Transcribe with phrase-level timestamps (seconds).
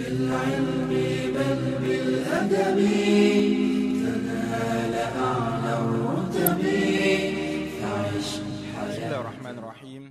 [0.00, 0.88] بالعلم
[1.36, 2.78] بل بالأدب
[4.00, 6.60] تنال أعلى الرتب.
[7.80, 8.28] فعش
[8.88, 10.02] بسم الله الرحمن الرحيم.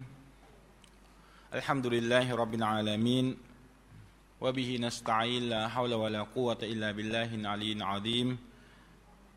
[1.53, 3.37] الحمد لله رب العالمين
[4.41, 8.37] وبه نستعين لا حول ولا قوة إلا بالله العلي العظيم.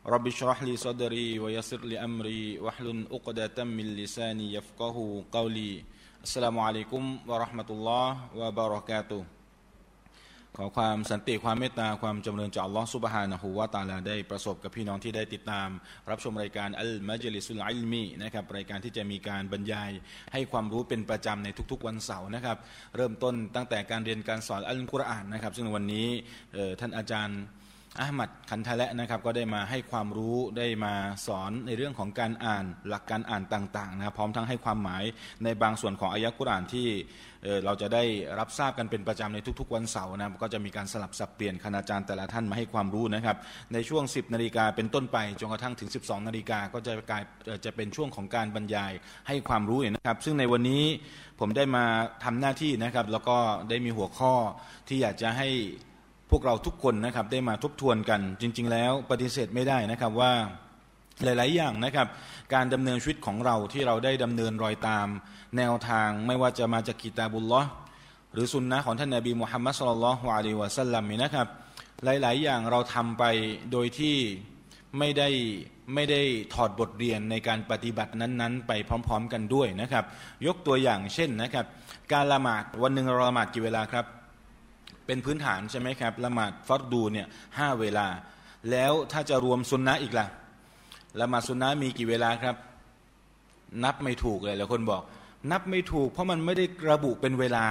[0.05, 5.83] رب اشرح لي صدري ويسر لي أمري واحلل عقدة من لساني يفقه قولي.
[6.23, 9.25] السلام عليكم ورحمة الله وبركاته.
[10.57, 15.69] ขอความสันติความเมตตาความจำเริญจากอัลลอฮฺสุบฮานะฮูวาตาลาได้ประสบกับพี่น้องที่ได้ติดตาม
[16.09, 19.91] รับชมรายการอัลมัจลิสุลอิลมีนะครับรายการที่จะมีการบรรยาย
[20.33, 22.57] ให้ความรู้เป็นประจำในทุกๆวันเสาร์นะครับ
[22.95, 26.07] เริ่มต้นตั้งแต่การเรียนการสอนอัลกุรอานนะครับ ซึ่งวันนี้
[26.79, 27.39] ท่านอาจารย์
[27.99, 30.93] อาหมัดคันทะละนะครับก็ได้มาให้ความรู้ได้มา
[31.27, 35.03] สอนในเรื่องของการอ่านหลักการอ่านต่างๆนะครับพร้อมทั้งให้ความหมาย
[35.43, 36.87] ในบางส่วนของอายะกุรอานที่
[37.43, 38.03] เเราจะได้
[38.39, 43.37] รับทราบกันเป็นประจำในทุกๆ วันเสาร์นะครับก็จะมีการสลับสับเปลี่ยนคณาจารย์แต่ละท่านมาให้ความรู้นะครับ
[43.73, 47.23] ในช่วง 10นาฬิกาเป็นต้นไปจนกระทั่งถึง 12นาฬิกาก็จะกลาย
[47.65, 48.91] จะเป็นช่วงของการบรรยาย
[49.27, 50.83] ให้ความรู้นะครับ ซึ่งในวันนี้
[51.39, 51.85] ผมได้มา
[52.23, 53.37] ทำหน้าที่นะครับ แล้วก็
[53.69, 54.33] ได้มีหัวข้อ
[54.87, 55.49] ที่อยากจะให้
[56.35, 60.31] วกเราทุกคนนะครับได้มาทบทวนกัน จริง ๆ แล้วปฏิเสธไม่ได้นะครับว่า
[61.23, 62.07] หลาย ๆ อย่างนะครับ
[62.53, 65.07] การดำเนินชีวิตของเราที่เราได้ดำเนินรอยตาม
[65.57, 67.61] แนวทางไม่ว่าจะมาจากกิตาบุลลอ
[68.33, 71.47] หรือสุนนะของท่านนาบีมุฮัมมัดสุลลัลฮุอะลัยวะสัลลัมนี่นะครับ
[72.03, 73.23] หลาย ๆ อย่างเราทำไป
[73.71, 74.17] โดยที่
[74.99, 75.29] ไม่ได้
[75.93, 76.21] ไม่ได้
[76.53, 80.05] ถอดบทเรียนในการปฏิบัตินั้น ๆ ไปพร้อม ๆ กันด้วยนะครับ
[80.47, 81.65] ยกตัวอย่างเช่นนะครับ
[82.11, 84.05] การละหมาดวันหนึ่งเราละหมาดกี่เวลาครับ
[85.05, 88.07] เป็นพื้นฐานใช่ไหมครับละหมาดฟัรดูเนี่ยห้าเวลา
[88.71, 90.27] แล้วถ้าจะรวมซุนนะอีกล่ะ
[91.21, 92.55] ละหมาดซุนนะมีกี่เวลาครับ
[93.83, 95.01] นับไม่ถูกเลยหลายคนบอก
[95.51, 97.65] นับไม่ถูก เพราะมันไม่ได้ระบุเป็นเวลา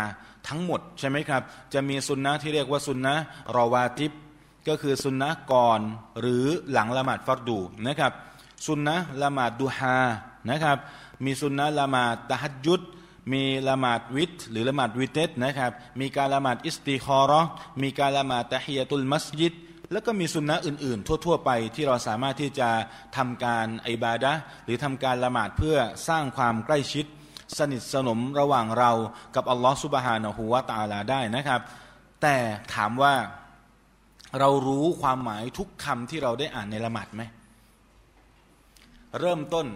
[0.49, 1.43] ทั้งหมดใช่ไหมครับ
[1.75, 3.15] จะมีซุนนะที่เรียกว่าซุนนะ
[3.55, 4.13] รอวาติบ
[4.69, 5.81] ก็คือซุนนะก่อน
[6.21, 8.13] หรือหลังละหมาดฟัรดูนะครับ
[8.67, 9.97] ซุนนะละหมาดดูฮา
[10.51, 10.79] นะครับ
[11.25, 12.81] มีซุนนะละหมาดตะฮัดยุด
[13.33, 17.41] มีละหมาดวิตหรือละหมาดวิเตสนะครับ มีการละหมาดอิสติคอรอ
[17.83, 19.55] มีการละหมาดตะฮียตุลมัสยิด
[19.93, 22.71] แล้วก็มีสุนนะอื่นๆ ทั่ว ๆ ไปที่เราสามารถที่จะ
[23.17, 24.33] ทำการอิบาดะ
[24.65, 25.77] หรือทำการละหมาดเพื่อ
[26.09, 27.07] สร้างความใกล้ชิด
[27.59, 28.91] สนิทสนมระหว่างเรา
[29.35, 31.61] กับอัลลอฮฺสุบฮานะฮูวะตาลาได้นะครับ
[32.23, 32.37] แต่
[32.75, 33.15] ถามว่า
[34.39, 37.23] เรารู้ความหมายทุกคำที่เราได้อ่านในละหมาดไหม
[39.21, 39.67] เริ่มต้น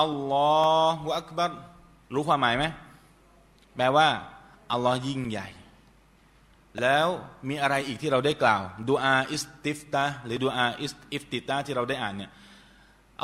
[0.00, 1.50] الله أكبر
[2.14, 2.64] รู้ความหมายไหม
[3.76, 4.08] แปลว่า
[4.72, 5.48] อัลลอฮ์ยิ่งใหญ่
[6.80, 7.08] แล้ว
[7.48, 12.30] มีอะไรอีกที่เราได้กล่าวدعاء استفتاح หรือ دعاء افتتاح ที่เราได้อ่านเนี่ย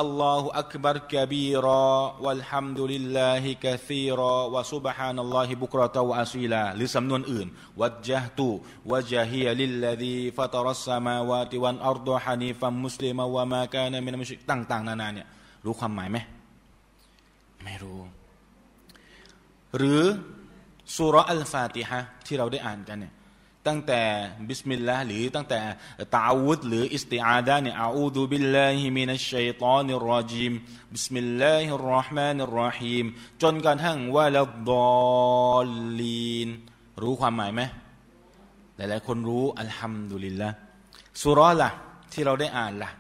[0.00, 7.46] الله أكبر كبيرا والحمد لله كثيرا وسبحان الله بكرة وأصيلا หรือสำนวนอื่น
[7.80, 15.26] وجهت وجهي للذي فطر السماوات والأرض حنيفا مسلما وما أنا من المشركين ต่าง ๆ นานาเนี่ย
[15.64, 16.18] รู้ความหมายไหม
[17.64, 18.00] ไม่รู้
[19.76, 20.02] หรือ
[20.96, 23.14] สุรอัลฟาติฮะที่เราได้อ่านกันเนี่ย
[23.66, 24.02] ตั้งแต่
[24.48, 25.60] بسم الله หรือตั้งแต่
[26.16, 30.52] تعوذ หรือ استعاذة เนี่ย أعوذ بالله من الشيطان الرجيم
[30.94, 33.06] بسم الله الرحمن الرحيم
[33.42, 36.48] จนกระทั่ง ولا الضالين
[37.02, 37.62] รู้ความหมายไหม
[38.76, 40.48] หลายๆคนรู้الحمد لله
[41.22, 41.68] สุรละ
[42.12, 42.90] ที่เราได้อ่านล่ะ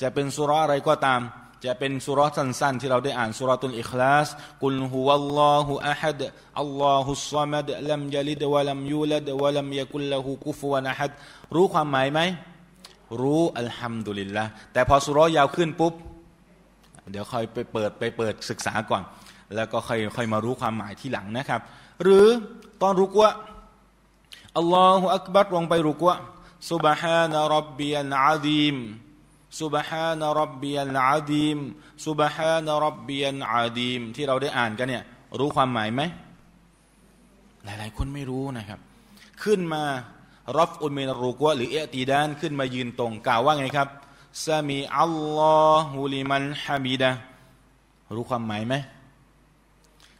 [0.00, 1.20] จะเป็นสุรอะไรก็ตาม
[1.65, 4.27] จะเป็นสุราะห์สั้นๆ ที่เราได้อ่านสุราะตุลอิคลาส
[4.63, 6.21] กุลฮุวัลลอฮุอะฮัด
[6.61, 11.11] อัลลอฮุสซะมัดลัมยะลิดวะลัมยูลัดวะลัมยะกุลละหูกุฟวะนะฮัด
[11.55, 12.19] รู้ความหมายไหม
[13.21, 14.43] รู้อัลฮัมดุลิลละ
[14.73, 15.93] แต่พอสุราะห์ยาวขึ้นปุ๊บ
[17.11, 19.03] เดี๋ยวค่อยไปเปิดไปเปิดศึกษาก่อน
[19.55, 21.61] แล้วก็ค่อยค่อยมารู้ความหมายที่หลังนะครับ
[22.03, 22.27] หรือ
[22.81, 23.29] ตอนรุกวะ
[24.57, 26.15] อัลลอฮฺอักบัรลงไปรุกวะ
[26.71, 28.77] سبحان ربي العظيم
[29.61, 31.59] سبحان ربي العظيم
[31.97, 35.03] سبحان ربي العظيم ที่เราได้อ่านกันเนี่ย
[35.39, 36.01] รู้ความหมายไหม
[37.65, 38.79] หลาย ๆ คนไม่รู้นะครับ
[39.43, 39.83] ขึ้นมา
[40.57, 43.89] รับอุลเมนรุกวะหรือเอติดานขึ้นมายืนตรง กล่าวว่าไงครับ
[44.45, 47.11] ซามีอัลลอฮุลิมันฮามิดะ
[48.15, 48.75] รู้ความหมายไหม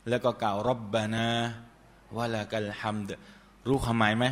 [0.09, 1.27] แล้วก็กล่าวรับบานา
[2.18, 3.09] วะลากัลฮัมด
[3.68, 4.25] รู้ความหมายไหม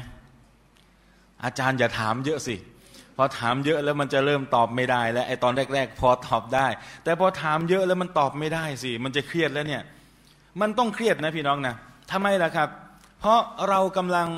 [1.43, 2.59] อาจารย์อย่าถามเยอะสิพ
[3.22, 6.66] อถามเยอะแล้วมันจะเริ่มตอบไม่ได้ แล้วไอ้ตอนแรก ๆ พอตอบได้
[7.04, 9.82] แต่พอถามเยอะแล้วมันตอบไม่ได้สิมันจะเครียดแล้วเนี่ย
[10.60, 11.74] มันต้องเครียดนะพี่น้องนะ
[12.12, 12.68] ทำไมล่ะครับ
[13.20, 14.28] เพราะเรากำลัง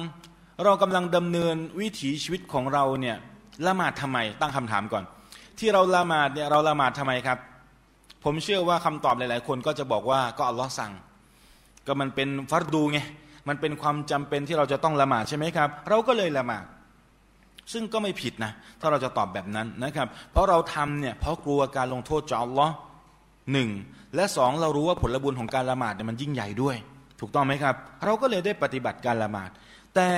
[0.65, 3.17] เรากำลังดำเนินวิถีชีวิตของเราเนี่ย
[3.67, 5.05] ละหมาดทำไมตั้งคำถามก่อน
[5.59, 7.39] ที่เราละหมาดเนี่ยเราละหมาดทำไมครับ
[8.25, 10.93] ผมเชื่อว่าคำตอบหลาย ๆ คนก็จะบอกว่าก็อัลลอฮ์สั่ง
[11.87, 12.99] ก็มันเป็นฟัรดูไง
[13.49, 16.65] มันเป็นความจำเป็นที่เราจะต้องละหมาดใช่ไหมครับ เราก็เลยละหมาด
[17.73, 22.75] ซึ่งก็ไม่ผิดนะ ถ้าเราจะตอบแบบนั้นนะครับ เพราะเราทำเนี่ยเพราะกลัวการลงโทษจากอัลลอฮ์
[23.53, 23.71] หนึ่ง
[24.15, 26.77] และสองเรารู้ว่าผลบุญของการละหมาดเนี่ยมันยิ่งใหญ่ด้วย
[27.21, 27.75] ถูกต้องไหมครับ
[28.05, 29.51] เราก็เลยได้ปฏิบัติการละหมาด
[29.95, 30.11] แต่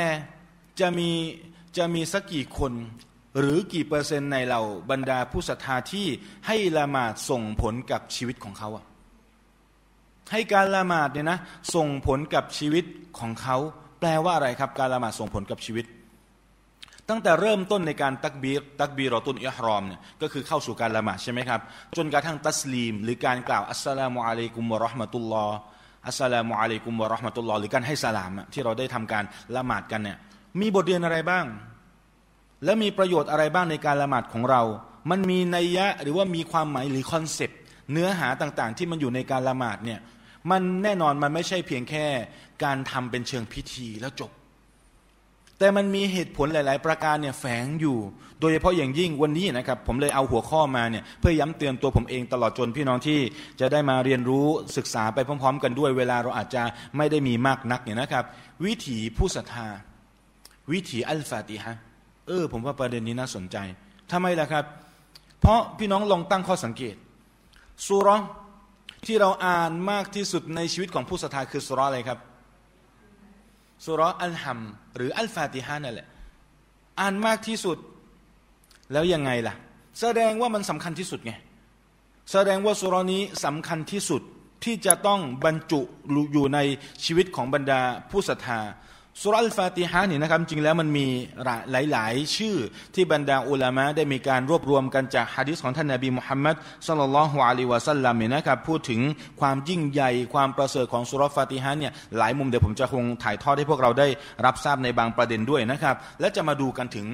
[0.81, 1.11] จะมี
[1.77, 2.73] จะมีสักกี่คน
[3.39, 4.61] หรือกี่เปอร์เซ็นต์ในเรา
[4.91, 6.07] บรรดาผู้ศรัทธาที่
[6.47, 8.85] ให้ละหมาดส่งผลกับชีวิตของเขาอะ
[10.33, 11.39] ให้การละหมาดเนี่ยนะ
[11.75, 12.85] ส่งผลกับชีวิต
[13.19, 13.57] ของเขา
[14.01, 15.87] แปลว่าอะไรครับ การละหมาดส่งผลกับชีวิต
[17.09, 21.61] ตั้งแต่เริ่มต้นในการตักบีรตักบีรอตุนอิฮรอมเนี่ยก็คือเข้าสู่การละหมาดใช่ไหมครับ
[21.97, 25.57] จนกระทั่งตัสลีม หรือการกล่าวอัสสลามุอะลัยกุมวะราะห์มะตุลลอฮ์
[26.07, 29.25] อัสสลามุอะลัยกุมวะราะห์มะตุลลอฮ์หรือการให้สลามที่เราได้ทำการ
[29.57, 30.19] ละหมาดกันเนี่ย
[30.61, 31.45] มีบทเรียนอะไรบ้าง
[32.65, 34.63] และมีประโยชน์อะไรบ้างในการละหมาดของเรา
[35.11, 37.59] มันมีนัยยะหรือว่ามีความหมายหรือคอนเซปต์
[37.93, 40.01] เนื้อหาต่างๆ ที่มันอยู่ในการละหมาดเนี่ย
[40.51, 42.07] มันแน่นอนมันไม่ใช่เพียงแค่
[42.65, 44.31] การทำเป็นเชิงพิธีแล้วจบ
[45.59, 47.99] แต่มันมีเหตุผลหลาย ๆ ประการเนี่ยแฝงอยู่
[48.41, 53.19] โดยเฉพาะอย่างยิ่งวันนี้นะครับผมเลยเอาหัวข้อมาเนี่ยเพื่อย้ำเตือนตัวผมเองตลอดจนพี่น้องที่
[53.61, 56.63] จะได้มาเรียนรู้ศึกษาไปพร้อม ๆ กันด้วย เวลาเราอาจจะ
[56.97, 58.25] ไม่ได้มีมากนักเนี่ยนะครับ
[58.65, 59.69] วิถีผู้ศรัทธา
[60.73, 61.77] วิถีอัลฟาติฮะ
[62.27, 63.57] เออ ผมว่าประเด็นนี้น่าสนใจ
[64.13, 64.65] ทำไมล่ะครับ
[65.41, 66.97] เพราะพี่น้องลองตั้งข้อสังเกต
[67.87, 68.09] สุร
[69.07, 72.19] ที่เราอ่านมากที่สุดในชีวิตของผู้ศรัทธาคือสุรอะไรครับ
[73.85, 74.61] สุรอัลฮัม
[74.97, 76.09] หรืออัลฟาติฮานั่นแหละ
[77.01, 77.79] อ่านมากที่สุด
[78.93, 79.55] แล้วยังไงล่ะ
[80.01, 81.33] แสดงว่ามันสำคัญที่สุดไง
[82.33, 84.23] แสดงว่าสุรนี้สำคัญที่สุด
[84.65, 85.81] ที่จะต้องบรรจุ
[86.33, 86.59] อยู่ใน
[87.05, 87.81] ชีวิตของบรรดา
[88.11, 88.61] ผู้ศรัทธา
[89.23, 91.07] สุรัลฟาติฮะนี่นะครับจริงแล้วมันมี
[91.71, 92.57] หลาย ๆ ชื่อ
[92.95, 99.01] ที่บรรดาอุลามะได้มีการรวบรวมกันจากฮะดิษของท่านนาบีมุฮัมมัดสลลัลลอฮุอะลัยวะสัลลัมเนี่ยนะครับพูดถึง
[99.41, 104.09] ความยิ่งใหญ่ความประเสริฐของสุรัลฟาติฮะเนี่ยหลายมุมเดี๋ยวผมจะคงถ่ายทอดให้พวกเราได้
[104.47, 107.07] รับทราบในบางประเด็นด้วยนะครับ และจะมาดูกันถึง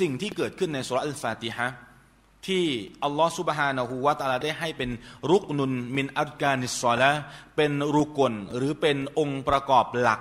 [0.00, 1.68] สิ่งที่เกิดขึ้นในสุรัลฟาติฮะ
[2.46, 2.64] ที่
[3.04, 4.90] อัลลอฮฺสุบฮานะฮูวาตาลาได้ให้เป็น
[5.30, 7.12] รุกนุนมินอัลกานิสซอละ
[7.56, 10.20] เป็นรุกลหรือเป็นองค์ประกอบหลัก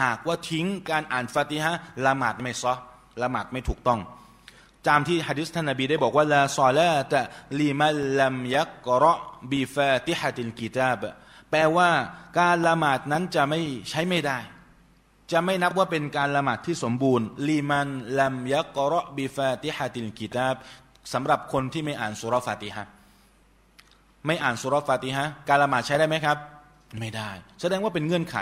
[0.00, 1.72] หากว่าทิ้งการอ่านฟาติฮะ
[2.06, 2.74] ละหมาดไม่ซอ
[3.22, 4.00] ละหมาดไม่ถูกต้อง
[4.86, 7.20] จามที่ฮะดิษท่านนบีได้บอกว่าลาซอลาตะ
[7.58, 9.14] ลีมัลลัมยักกระ
[9.50, 11.02] บีฟาติฮะติลกิตาบ
[11.50, 11.90] แปลว่า
[12.38, 13.60] การละหมาดนั้นจะไม่
[13.90, 14.38] ใช้ไม่ได้
[15.32, 17.88] จะไม่นับว่าเป็นการละหมาดที่สมบูรณ์ลีมัน
[18.18, 20.56] ลัมยักกระบีฟาติฮะติลกิตาบ
[21.12, 22.84] สำหรับคนที่ไม่อ่านสุรฟาติฮะ
[24.26, 26.38] ไม่อ่านสุรฟาติฮะการละหมาดใช้ได้ไหมครับ
[26.98, 28.36] ไม่ได้ แสดงว่าเป็นเงื่อนไข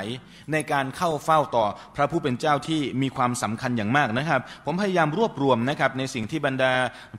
[0.53, 1.65] ในการเข้าเฝ้าต่อ
[1.97, 6.73] พระผู้เป็นเจ้าที่มีความสำคัญอย่างมากนะครับ ผมพยายามรวบรวมนะครับในสิ่งที่บรรดา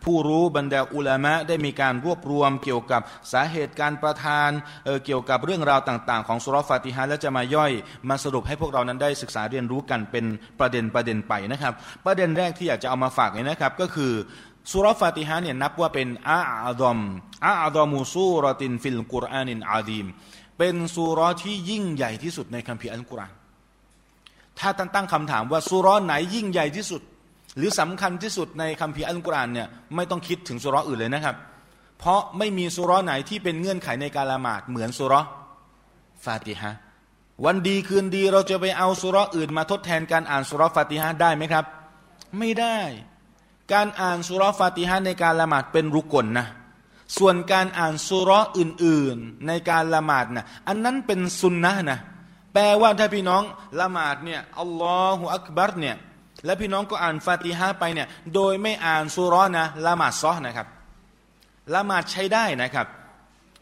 [0.05, 3.01] ผู้รู้บรรดาอุลามะได้มีการรวบรวม เกี่ยวกับ
[3.33, 4.49] สาเหตุการประทาน
[4.85, 7.71] เกี่ยวกับเรื่องราวต่างๆ ของสุรฟาติฮะและจะมาย่อย
[8.09, 10.25] มาสรุปให้พวกเรานั้นได้ศึกษาเรียนรู้กันเป็น
[10.59, 11.73] ประเด็นประเด็นไปนะครับ
[12.05, 14.13] ประเด็นแรกที่อยากจะเอามาฝากเนี่ยนะครับก็คือ
[14.71, 16.99] สุรฟาติฮะเนี่ยนับว่าเป็นأعظم
[17.45, 20.07] أعظم سورة في القرآن العظيم
[20.59, 23.33] เป็นสุรที่ยิ่งใหญ่ที่สุดในคัมภีร์อัลกุรอาน
[24.59, 27.01] ถ้าตั้งตั้งคำถามว่าสุรไหนยิ่งใหญ่ที่สุด
[27.57, 31.35] หรือสำคัญที่สุดในคัมภีร์อัลกุรอานเนี่ยไม่ต้องคิดถึงสุรอื่นเลยนะครับ
[31.99, 35.13] เพราะไม่มีสุรไหนที่เป็นเงื่อนไขในการละหมาดเหมือนสุร
[36.25, 36.71] ฟาติฮะ
[37.45, 41.65] วันดีคืนดีเราจะไปเอาสุรอื่นมาทดแทนการอ่านสุรฟาติฮะได้ไหมครับ
[42.37, 42.77] ไม่ได้
[43.73, 46.47] การอ่านสุรฟาติฮะในการละหมาดเป็นรุกลนะ
[47.17, 51.99] ส่วนการอ่านสุรอื่นๆ ในการละหมาดนะอันนั้นเป็นสุนนะนะ
[52.53, 53.43] แปลว่าถ้าพี่น้อง
[53.81, 55.95] ละหมาดเนี่ยอัลลอฮฺอักบัรเนี่ย
[56.45, 60.67] และพี่น้องก็อ่านฟาติฮะไปเนี่ยโดยไม่อ่านสุรนะละหมาดซอนะครับ
[61.75, 62.87] ละหมาดใช้ได้นะครับ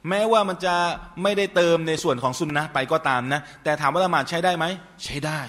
[0.09, 0.75] แม้ว่ามันจะ
[1.23, 4.65] ไม่ได้เติมในส่วนของสุนนะไปก็ตามนะ แต่ถามว่าละหมาดใช้ได้ไหม
[5.05, 5.39] ใช้ได้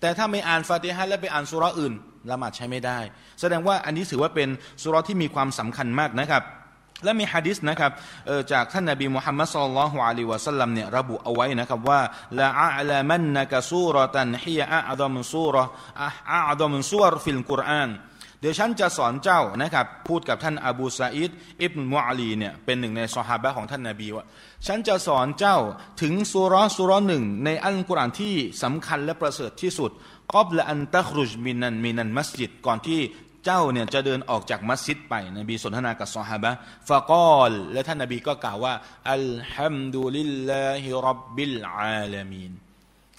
[0.00, 1.92] แต่ถ้าไม่อ่านฟาติฮะแล้วไปอ่านสุรอื่น
[2.30, 2.98] ละหมาดใช้ไม่ได้
[3.40, 4.48] แสดงว่าอันนี้ถือว่าเป็น
[4.82, 6.42] สุรที่มีความสำคัญมากนะครับ
[7.04, 7.92] และมีฮะดิษนะครับ
[8.52, 12.00] จากท่านนบีมุฮัมมัดสุลลัลฮุอะลัยวะสัลลัมเนี่ยระบุเอาไว้นะครับว่า
[12.40, 15.56] ละอัลมันนักซูรตันฮียะอัลมซูร
[16.50, 17.90] อัลมซูรฟิลกุรอาน
[18.40, 21.30] เดี๋ยวฉันจะสอนเจ้านะครับพูดกับท่านอบูซาอิด
[21.62, 24.24] อิบนมุอาลีเนี่ยเป็นหนึ่งในสหายของท่านนบีว่า
[24.66, 25.58] ฉันจะสอนเจ้า
[26.02, 29.90] ถึงสุรสุรหนึ่งในอัลกุรอานที่สำคัญและประเสริฐที่สุด
[30.34, 33.00] กอบละอันตัครุจมินันมินันมัสยิดก่อนที่
[33.48, 36.50] เจ้าเนี่ยจะเดินออกจากมัสยิดไป นบีสนทนากับซอฮาบะ
[36.88, 38.74] ฟะกอล และท่านนบีก็กล่าวว่า
[39.12, 42.52] อัลฮัมดุลิลลาฮิรับบิลอาลามีน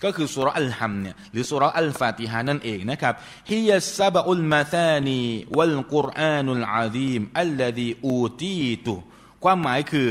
[0.04, 3.14] ก็คือสุรอัลฮัมเนี่ยหรือสุรอัลฟาติฮานั่นเองนะครับ
[3.52, 5.22] ฮิยัสซาบะอุลมาธานี
[5.58, 8.94] วัลกุรอานุลอาดีมอัลลดีอูตีตุ
[9.44, 10.10] ความหมายคือ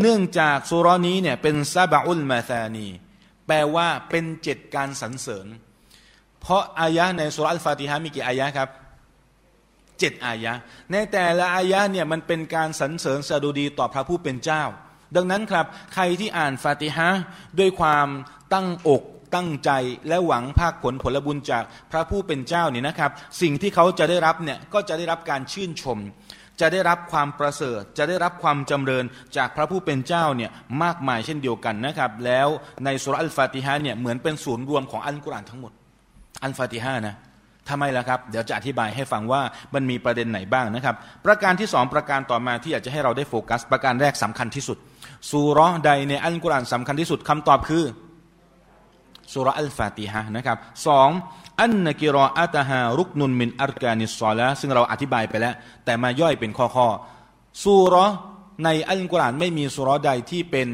[0.00, 2.88] เนื่องจากสุรนี้เนี่ยเป็นซาบะอุลมาธานี
[3.46, 5.46] แปลว่าเป็นเจ็ดการสรรเสริญ
[6.40, 8.70] เพราะอายะในสุรอัลฟาติฮามีกี่อายะครับ
[9.98, 10.52] เจ็ดอายะ
[10.92, 14.62] ในแต่ละอายะเนี่ยมันเป็นการสรรเสริญสดุดีต่อพระผู้เป็นเจ้า
[15.16, 17.08] ดังนั้นครับใครที่อ่านฟาติฮะ
[17.58, 18.08] ด้วยความ
[18.54, 19.02] ตั้งอก
[19.34, 19.70] ตั้งใจ
[20.08, 23.10] และหวังภาคผลผลบุญจากพระผู้เป็นเจ้าเนี่ยนะครับ
[23.42, 25.98] สิ่งที่เขาจะได้รับเนี่ยก็จะได้รับการชื่นชม
[26.60, 29.04] จะได้รับความประเสริฐ จะได้รับความจำเริญ
[29.36, 30.50] จากพระผู้เป็นเจ้าเนี่ย
[30.82, 32.48] มากมายเช่นเดียวกันนะครับ แล้ว
[32.84, 35.72] ในสุรอัลฟาติฮะเนี่ยเหมือนเป็นศูนย์รวมของอัลกุรอานทั้งหมด
[36.42, 37.14] อัลฟาติฮะนะ
[37.68, 39.42] ทำไมล่ะครับ เดี๋ยวจะอธิบายให้ฟังว่า
[39.74, 40.94] มันมีประเด็นไหนบ้างนะครับ
[41.26, 44.78] ประการที่สองประการต่อมาที่อยากจะให้เราได้โฟกัส ประการแรกสำคัญที่สุด
[45.30, 47.84] สุรอใดในอัลกุรอานสำคัญที่สุดคำตอบคือ
[49.32, 50.56] สุรอัลฟาติฮะนะครับ
[50.86, 51.08] สอง
[51.60, 55.54] อันนกิรออัตฮารุกนุนมินอัรกานิสซอละซึ่งเราอธิบายไปแล้ว
[55.84, 57.94] แต่มาย่อยเป็นข้อๆสุร
[58.64, 60.68] ในอัลกุรอานไม่มีสุรใดที่เป็น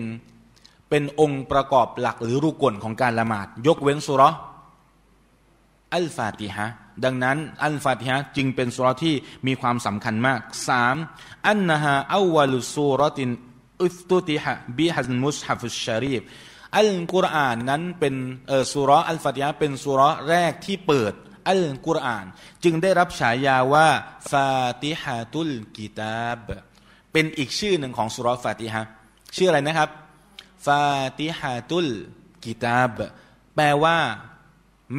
[0.91, 4.31] เป็นองค์ประกอบหลักหรือركن ของการละหมาด ยกเว้นสุรอ
[5.95, 6.67] อัลฟาติฮะ
[7.05, 9.15] ดังนั้นอัลฟาติฮะจึงเป็นสุรที่
[9.47, 10.97] มีความสำคัญมากสาม
[11.49, 16.23] أنها أول سورة افتتح بها المصحف الشريف
[16.79, 18.15] อัลกุรอานนั้นเป็น
[18.49, 21.13] เออสุรอัลฟาติฮะเป็นสุรแรกที่เปิด
[21.49, 22.27] อัลกุรอาน
[22.65, 23.89] จึงได้รับฉายาว่า
[24.31, 26.49] فاتحة الكتابาบ
[27.13, 28.83] เป็นอีกชื่อหนึ่งของสุรฟาติฮะ
[29.37, 29.91] ชื่ออะไรนะครับ
[30.67, 30.85] ฟา
[31.21, 31.89] ติฮะตุล
[32.45, 32.99] กิตาบ
[33.55, 33.99] แปลว่า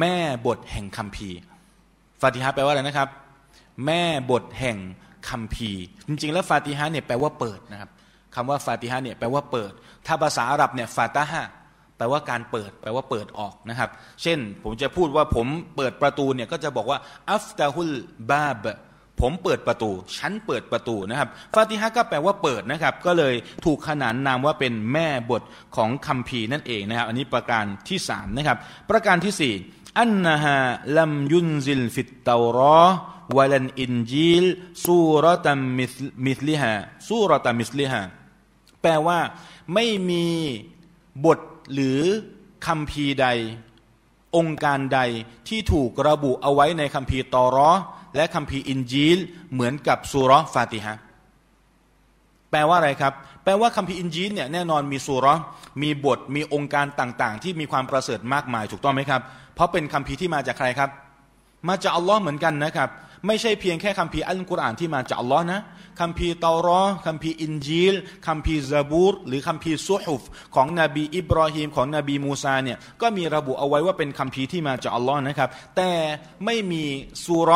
[0.00, 0.14] แม่
[0.46, 1.38] บทแห่งคัมภีร์
[2.20, 3.08] ฟาติฮะแปลว่าอะไรนะครับ
[3.86, 4.78] แม่บทแห่ง
[5.28, 7.90] คัมภีร์จริงๆ แล้วฟาติฮะเนี่ยแปลว่าเปิดนะครับ
[8.34, 9.72] คำว่าฟาติฮะเนี่ยแปลว่าเปิด
[10.06, 11.44] ถ้าภาษาอาหรับเนี่ยฟาตาฮะ
[11.96, 13.90] แปลว่าการเปิด แปลว่าเปิดออกนะครับ
[14.22, 15.46] เช่น ผมจะพูดว่าผม
[15.76, 16.98] เปิดประตูเนี่ยก็จะบอกว่า
[17.30, 18.66] أفتح الباب
[19.20, 23.34] ผมเปิดประตู ฉันเปิดประตูนะครับ ฟาติฮะก็แปลว่าเปิดนะครับ ก็เลย
[23.64, 25.42] ถูกขนานนามว่าเป็นแม่บท
[25.76, 28.58] ของคัมภีร์นั่นเองนะครับ อันนี้ประการที่สามนะครับ
[28.90, 29.54] ประการที่สี่
[29.98, 34.44] أنها لم ينزل في التوراة والإنجيل
[34.84, 38.02] سورة مثلها سورة مثلها
[38.82, 39.18] แปลว่า
[39.74, 40.26] ไม่มี
[41.24, 41.38] บท
[41.72, 42.00] หรือ
[42.66, 45.00] คัมภีร์ใด โองการใด
[45.48, 47.70] ที่ถูกระบุเอาไว้ในคัมภีร์เตารอ
[48.16, 49.18] และคัมภีร์อินจีล
[49.52, 50.94] เหมือนกับสุรฟาติฮะ
[52.50, 53.12] แปลว่าอะไรครับ
[53.44, 55.26] แปลว่าคัมภีร์อินจีลเนี่ยแน่นอนมีสุร
[55.82, 59.22] มีบทมีโองการต่างๆ ที่มีความประเสริฐมากมายถูกต้องไหมครับ
[59.54, 60.90] เพราะเป็นคัมภีร์ที่มาจากใครครับ
[61.68, 62.88] มาจากอัลลอฮ์เหมือนกันนะครับ
[63.26, 65.60] ไม่ใช่เพียงแค่คัมภีร์อัลกุรอานที่มาจากอัลลอฮ์นะ
[66.00, 67.94] คัมภีร์เตารอคัมภีร์อินจีล
[68.26, 70.22] คัมภีร์ซาบูรหรือคัมภีร์ซุฮุฟ
[70.54, 75.90] ของนบีอิบรอฮิมของนบีมูซาเนี่ยก็มีระบุเอาไว้ว่าเป็นคัมภีร์ที่มาจากอัลลอฮ์นะครับ แต่
[76.44, 76.84] ไม่มี
[77.24, 77.50] สุเราะฮ์โ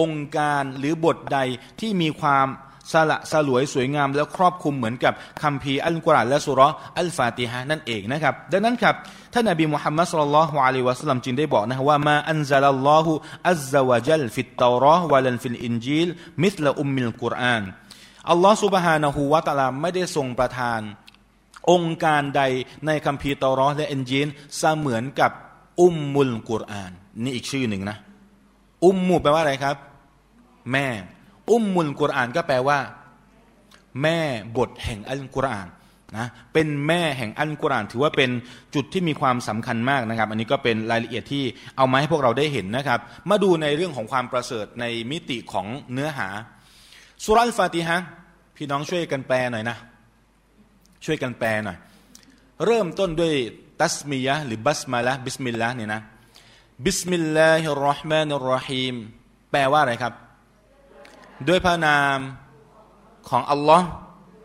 [0.00, 1.38] องการหรือบทใด
[1.80, 2.46] ที่มีความ
[2.92, 6.60] สละสลวยสวยงาม แล้วครอบคลุมเหมือนกับคัมภีร์อัลกุรอานและสุร
[6.98, 8.94] อัลฟาติฮะนั่นเองนะครับ ดังนั้นครับ
[9.32, 16.08] ท่านนบีมุฮัมมัดصلى الله عليه وسلمจึงได้บอกนะว่าما أنزل الله عز وجل في التوراة ولا في الإنجيل
[16.42, 17.62] มิสลอุมมิลกุรอาน
[18.30, 20.80] อัลลอฮ์สุบฮานะฮูวะตะลาไม่ได้ทรงประทาน
[21.70, 22.42] องค์การใด
[22.86, 24.28] ในคัมภีร์ตารอและอินจีล
[24.58, 25.30] เสมือนกับ
[25.80, 26.92] อุมมุลกุรอาน
[27.22, 27.96] นี่อีกชื่อหนึ่งนะ
[28.84, 29.76] อุมมุแปลว่าอะไรครับ
[30.72, 30.86] แม่
[31.50, 32.78] อุมมุลกุรอานก็แปลว่า
[34.02, 34.18] แม่
[34.56, 35.68] บทแห่งอัลกุรอาน
[36.18, 38.30] นะเป็นแม่แห่งอัลกุรอานถือว่าเป็น
[38.74, 41.44] จุดที่มีความสำคัญมากนะครับ อันนี้ก็เป็นรายละเอียดที่
[41.76, 46.28] เอามาให้พวกเราได้เห็นนะครับ มาดูในเรื่องของความประเสริฐในมิติของเนื้อหา
[47.24, 47.98] สุรัลฟาติฮะ
[48.56, 49.76] พี่น้องช่วยกันแปลหน่อยนะ
[51.04, 51.76] ช่วยกันแปลหน่อย
[52.66, 53.34] เริ่มต้นด้วย
[53.80, 56.00] ตัสมียะหรือบัสมาละบิสมิลลาห์เนี่ยนะ
[56.84, 58.94] بسم الله الرحمن الرحيم
[59.50, 60.12] แปลว่าอะไรครับ
[61.48, 62.18] ด้วยพระนาม
[63.28, 63.88] ของอัลลอฮ์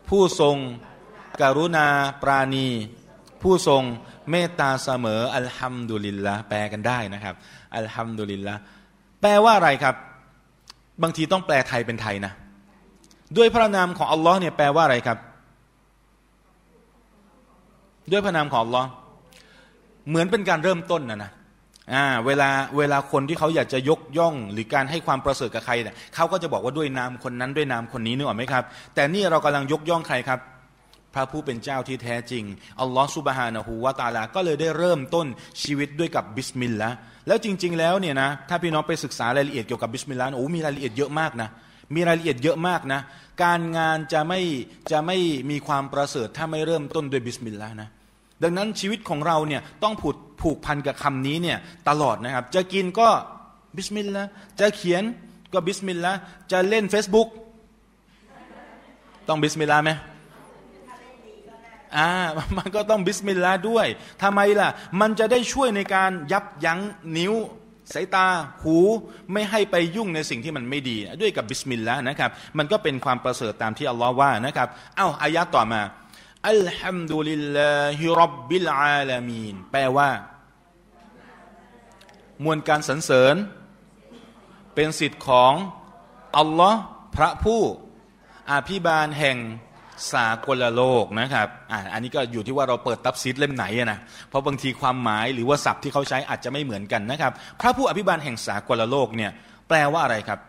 [0.08, 0.56] ผู้ทรง
[1.42, 1.88] กรุณา
[2.22, 2.68] ปราณี
[3.42, 3.82] ผู้ทรง
[4.30, 7.34] เมตตาเสมออัลฮัมดุลิลละแปลกันได้นะครับ
[7.76, 8.54] อัลฮัมดุลิลละ
[9.20, 9.94] แปลว่าอะไรครับ
[11.02, 12.32] บางทีต้องแปลไทยเป็นไทยนะ
[13.36, 15.18] ด้วยพระนามของอัลลอฮ์เนี่ยแปลว่าอะไรครับ
[18.10, 18.88] ด้วยพระนามของอัลลอฮ์
[20.08, 21.30] เหมือนเป็นการเริ่มต้นนะนะ
[21.92, 28.64] อ่าเวลาเวลาคนที่เขาอยากจะยกย่อง หรือการให้ความประเสริฐกับใครเนี่ยเขาก็จะบอกว่าด้วยนามคนนั้นด้วยนามคนนี้นึกออกไหมครับ
[28.94, 30.40] แต่นี่เรากำลังยกย่องใครครับ
[31.14, 32.44] พระผู้เป็นเจ้าที่แท้จริง
[32.80, 35.26] อัลลอฮ์سبحانه وتعالى ก็เลยได้เริ่มต้น
[35.62, 41.48] ชีวิตด้วยกับบิสมิลลาห์แล้วจริง ๆ แล้วเนี่ยนะถ้าพี่น้องไปศึกษารายละเอียดเกี่ยวกับบิสมิลลาห์โอ้มีรายละเอียดเยอะมากนะ
[41.94, 43.00] มีรายละเอียดเยอะมากนะ
[43.44, 44.40] การงานจะไม่
[44.92, 45.18] จะไม่
[45.50, 47.88] มีความประเสริฐถ้าไม่เริ่มต้นด้วยบิสมิลลาห์นะ
[48.42, 53.08] ดังนั้นชีวิตของเราเนี่ยต้องผูกผูกพันกับคำนี้เนี่ยตลอดนะครับ จะกินก็
[53.76, 54.28] บิสมิลลาห์
[54.60, 55.02] จะเขียน
[55.52, 56.18] ก็บิสมิลลาห์
[56.52, 57.28] จะเล่น Facebook
[59.28, 59.90] ต้องบิสมิลลาห์ไหม
[61.96, 62.08] อ่า
[62.58, 63.86] มันก็ต้องบิสมิลลาห์ด้วย
[64.22, 64.68] ทำไมล่ะ
[65.00, 66.80] มันจะได้ช่วยในการยับยั้ง
[67.18, 67.34] นิ้ว
[67.94, 68.26] สายตา
[68.62, 68.76] หู
[69.32, 75.80] ไม่ให้ไปยุ่งในสิ่งที่มันไม่ดี ด้วยกับบิสมิลลาห์นะครับ มันก็เป็นความประเสริฐตามที่อัลลอฮ์ว่านะครับ เอ้าอายะต่อมา
[76.48, 80.10] الحمد لله رب العالمينแปลว่า
[82.44, 83.34] มวลการสรรเสริญ
[84.74, 85.52] เป็นสิทธิ์ของ
[86.38, 86.80] อัลลอฮ์
[87.16, 87.62] พระผู้
[88.52, 89.38] อภิบาลแห่ง
[90.12, 93.98] สากลโลกนะครับอ่าอันนี้ก็อยู่ที่ว่าเราเปิดตับซิดเล่มไหนนะ
[94.28, 99.30] เพราะบางทีความหมายหรือว่าศัพท์ที่เขาใช้อาจจะไม่เหมือนกันนะครับ พระผู้อภิบาลแห่งสากลโลกเนี่ย
[99.68, 100.40] แปลว่าอะไรครับ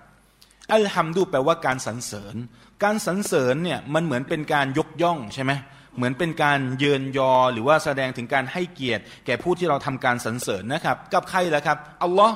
[0.73, 2.35] อัลฮัมดูแปลว่าการสรรเสริญ
[2.83, 5.51] การสรรเสริญเนี่ยมันเหมือนเป็นการยกย่องใช่ไหม
[5.97, 12.35] เหมือนเป็นการเยินยอหรือว่าแสดงถึงการให้เกียรติ แก่ผู้ที่เราทำการสรรเสริญนะครับ กับใครล่ะครับอัลลอฮ์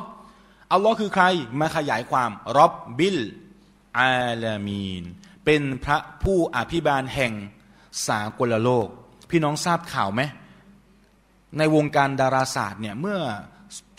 [0.74, 1.26] อัลลอฮ์คือใคร
[1.60, 3.18] มาขยายความรอบบิล
[4.00, 5.04] อาลามีน
[5.46, 7.34] เป็นพระผู้อภิบาลแห่ง
[8.08, 8.88] สากลโลก
[9.30, 10.22] พี่น้องทราบข่าวไหม
[11.58, 13.20] ในวงการดาราศาสตร์เนี่ยเมื่อ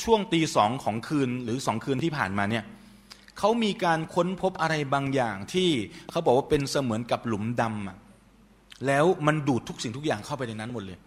[0.03, 2.65] ช่วงตีสองของคืนหรือสองคืนที่ผ่านมาเนี่ย
[3.39, 5.71] เขามีการค้นพบอะไรบางอย่างที่
[6.11, 8.02] เขาบอกว่าเป็นเสมือนกับหลุมดำ
[8.87, 10.99] แล้วมันดูดทุกสิ่งทุกอย่างเข้าไปในนั้นหมดเลย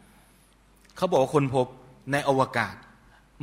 [0.98, 1.68] เขาบอกว่าคนพบ
[2.12, 2.76] ในอวกาศ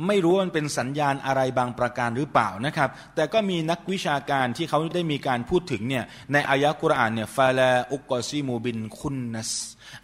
[0.07, 9.51] ไม่รู้ว่ามันเป็นสัญญาณอะไรบางประการหรือเปล่านะครับ แต่ก็มีนักวิชาการที่เขาได้มีการพูดถึงเนี่ยในอายะกุรอานเนี่ยฟาลาอุกอซิมูบินคุนนัส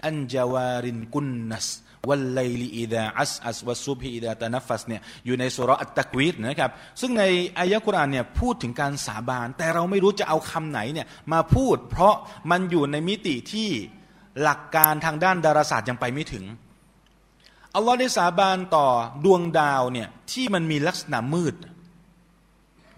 [0.05, 1.67] อันจาวารินกุนนัส
[2.07, 6.71] วัลไลลีอิดาอัสอัสวัสุบีอิดาตานัฟัสเนี่ยอยู่ในสุรอัตตะกวีดนะครับ
[7.01, 7.23] ซึ่งใน
[7.59, 12.15] อายะกุรอานเนี่ยพูดถึงการสาบาน แต่เราไม่รู้จะเอาคำไหนเนี่ยมาพูด เพราะ
[12.51, 13.69] มันอยู่ในมิติที่
[14.43, 16.45] หลักการทางด้านดาราศาสตร์ยังไปไม่ถึง
[17.75, 18.87] อัลลอฮ์ได้สาบานต่อ
[19.25, 21.55] ดวงดาวเนี่ยที่มันมีลักษณะมืด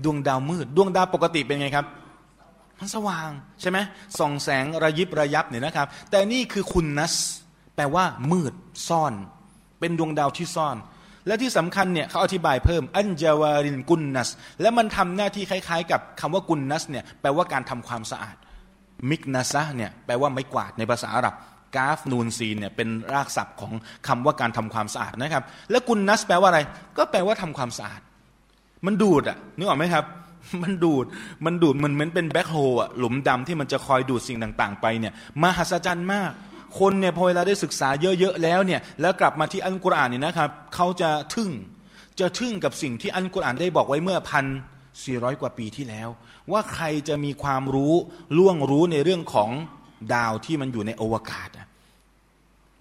[0.03, 1.85] ดวงดาวมืด ดวงดาวปกติเป็นไงครับ
[2.79, 3.29] มันสว่าง
[3.61, 3.77] ใช่ไหม
[4.19, 7.15] ส่องแสงระยิบระยับเนี่ยนะครับ แต่นี่คือคุณนัส
[7.75, 8.53] แปลว่า มืด
[8.87, 9.13] ซ่อน
[9.79, 10.77] เป็นดวงดาวที่ซ่อน
[11.27, 14.29] และที่สำคัญเนี่ยเขาอธิบายเพิ่ม อันจาวารินกุนนัส
[14.61, 18.35] และมันทำหน้าที่คล้าย ๆ กับคำว่ากุนนัสเนี่ยแปลว่าการทำความสะอาด
[19.09, 21.35] มิกนัสเนี่ยแปลว่าไม้กวาดในภาษาอาหรับ
[21.75, 23.73] กาฟนูนซีนเนี่ยเป็นรากศัพท์ของ
[24.07, 26.59] คำว่าการทำความสะอาดนะครับ แล้วกุนนัสแปลว่าอะไร
[26.97, 28.01] ก็แปลว่าทำความสะอาด
[28.85, 30.05] มันดูดอะนึกออกไหมครับ
[30.63, 31.05] มันดูด
[31.45, 36.31] มันดูดมันเหมือนเป็นแบ็คโฮอะหลุมดำที่มันจะคอยดูดสิ่งต่างๆ ไปเนี่ยมหัศจรรย์มาก
[36.79, 41.49] คนเนี่ยพอเวลาได้ศึกษาเยอะๆแล้วเนี่ยแล้วกลับมาที่อัลกุรอานเนี่ยนะครับเขาจะทึ่ง
[42.19, 44.45] จะทึ่งกับสิ่งที่อัลกุรอานได้บอกไว้เมื่อพัน
[45.03, 46.09] สี่ร้อยกว่าปีที่แล้ว
[46.53, 47.93] ว่าใครจะมีความรู้
[48.37, 49.49] ล่วงรู้ในเรื่องของ
[50.13, 51.49] ดาวที่มันอยู่ในอวกาศ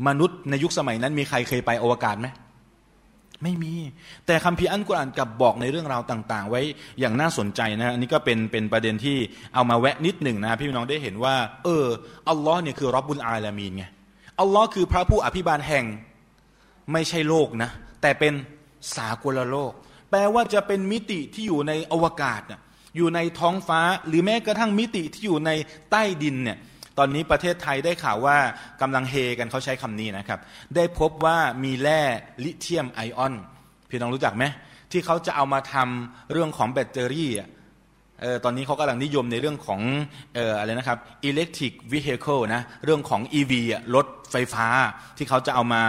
[0.09, 2.29] มนุษย์ในยุคสมัยนั้นมีใครเคยไปอวกาศไหม
[3.43, 3.75] ไม่มี
[4.27, 6.61] แต่คัมภีร์อันกุรอานกับบอกในเรื่องราวต่าง ๆ ไว้
[7.01, 9.17] อย่างน่าสนใจนะอันนี้ก็เป็นเป็นประเด็นที่
[9.55, 11.87] เอามาแวะนิดหนึ่งนะพี่น้องได้เห็นว่า เออ
[12.29, 13.85] อัลลอฮ์เนี่ยคือรับบุญอาลามีนไง
[14.41, 15.85] อัลลอฮ์คือพระผู้อภิบาลแห่ง
[16.93, 17.71] ไม่ใช่โลกนะ
[18.03, 18.33] แต่เป็น
[18.97, 19.73] สากลโลก
[20.11, 22.43] แปลว่าจะเป็นมิติที่อยู่ในอวกาศ
[22.97, 25.51] อยู่ในท้องฟ้าหรือแม้กระทั่งมิติที่อยู่ใน
[25.91, 26.59] ใต้ดินเนี่ย
[26.99, 28.39] ตอนนี้ประเทศไทยได้ข่าวว่า
[28.81, 30.41] กำลังเฮกันเขาใช้คำนี้นะครับ
[30.77, 32.03] ได้พบว่ามีแร่
[32.45, 33.35] ลิเทียมไอออน
[33.89, 34.45] พี่น้องรู้จักไหม
[34.93, 37.31] ที่เขาจะเอามาทำเรื่องของแบตเตอรี่
[38.45, 39.81] ตอนนี้เขากำลังนิยมในเรื่องของ
[40.37, 43.53] อออะไรนะครับ electric vehicle นะเรื่องของ EV
[43.95, 44.67] รถไฟฟ้า
[45.17, 45.83] ที่เขาจะเอามา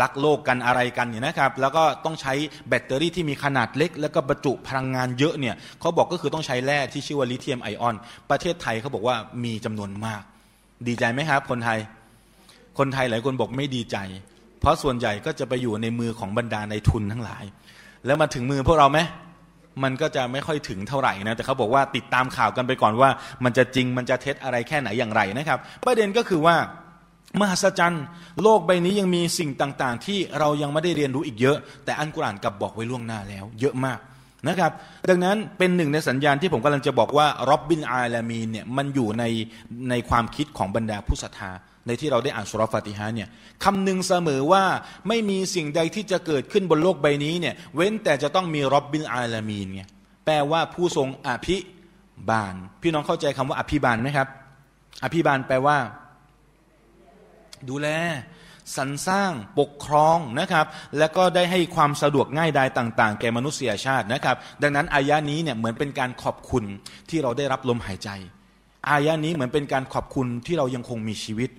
[0.00, 2.34] ลักโลกกันอะไรกันเนี่ยนะครับ แล้วก็ต้องใช้
[2.68, 7.94] แบตเตอรี่ที่มีขนาดเล็ก แล้วก็บรรจุพลังงานเยอะเนี่ยเขาบอกก็คือต้องใช้แร่ที่ชื่อว่าลิเธียมไอออน
[8.30, 10.22] ประเทศไทยเขาบอกว่ามีจำนวนมาก
[10.88, 11.78] ดีใจไหมครับ คนไทย
[12.78, 13.96] คนไทยหลายคนบอกไม่ดีใจ
[14.60, 17.44] เพราะส่วนใหญ่ก็จะไปอยู่ในมือของบรรดาในทุนทั้งหลาย
[18.06, 18.98] แล้วมาถึงมือพวกเราไหม
[19.82, 23.10] มันก็จะไม่ค่อยถึงเท่าไหร่นะแต่เขาบอกว่าติดตามข่าวกันไปก่อนว่า
[23.44, 26.56] มันจะจริงมันจะเท็จอะไรแค่ไหนอย่างไรนะครับ ประเด็นก็คือว่า
[27.40, 28.04] มหัศจรรย์
[28.42, 33.98] โลกใบนี้ยังมีสิ่งต่างๆ ที่เรายังไม่ได้เรียนรู้อีกเยอะ แต่อันกุรานกับบอกไว้ล่วงหน้าแล้ว เยอะมาก
[34.48, 34.72] นะครับ
[35.10, 39.24] ดังนั้นเป็นหนึ่งในสัญญาณที่ผมกำลังจะบอกว่ารอบบินอาลามีนเนี่ยมันอยู่ใน
[39.90, 41.50] ในความคิดของบรรดาผู้ศรัทธา
[41.86, 43.28] ในที่เราได้อ่านสุรฟาติฮะเนี่ย
[43.64, 44.64] คำหนึ่งเสมอว่า
[45.08, 49.82] ไม่มีสิ่งใดที่จะเกิดขึ้นบนโลกใบนี้เนี่ยเว้นแต่จะต้องมีรอบบินอาลามีนไง
[50.24, 51.56] แปลว่าผู้ทรงอภิ
[52.30, 54.28] บาล พี่น้องเข้าใจคำว่าอภิบาลไหมครับ
[55.04, 55.76] อภิบาลแปลว่า
[57.68, 57.88] ดูแล
[58.76, 60.66] สรรสร้างปกครองนะครับ
[60.98, 66.64] แล้วก็ได้ให้ความสะดวกง่ายดายต่าง ๆ แก่มนุษยชาตินะครับ ดังนั้นอายะนี้เนี่ยเหมือนเป็นการขอบคุณ
[67.10, 68.10] ที่เราได้รับลมหายใจ
[68.90, 71.50] อายะนี้เหมือนเป็นการขอบคุณที่เรายังคงมีชีวิต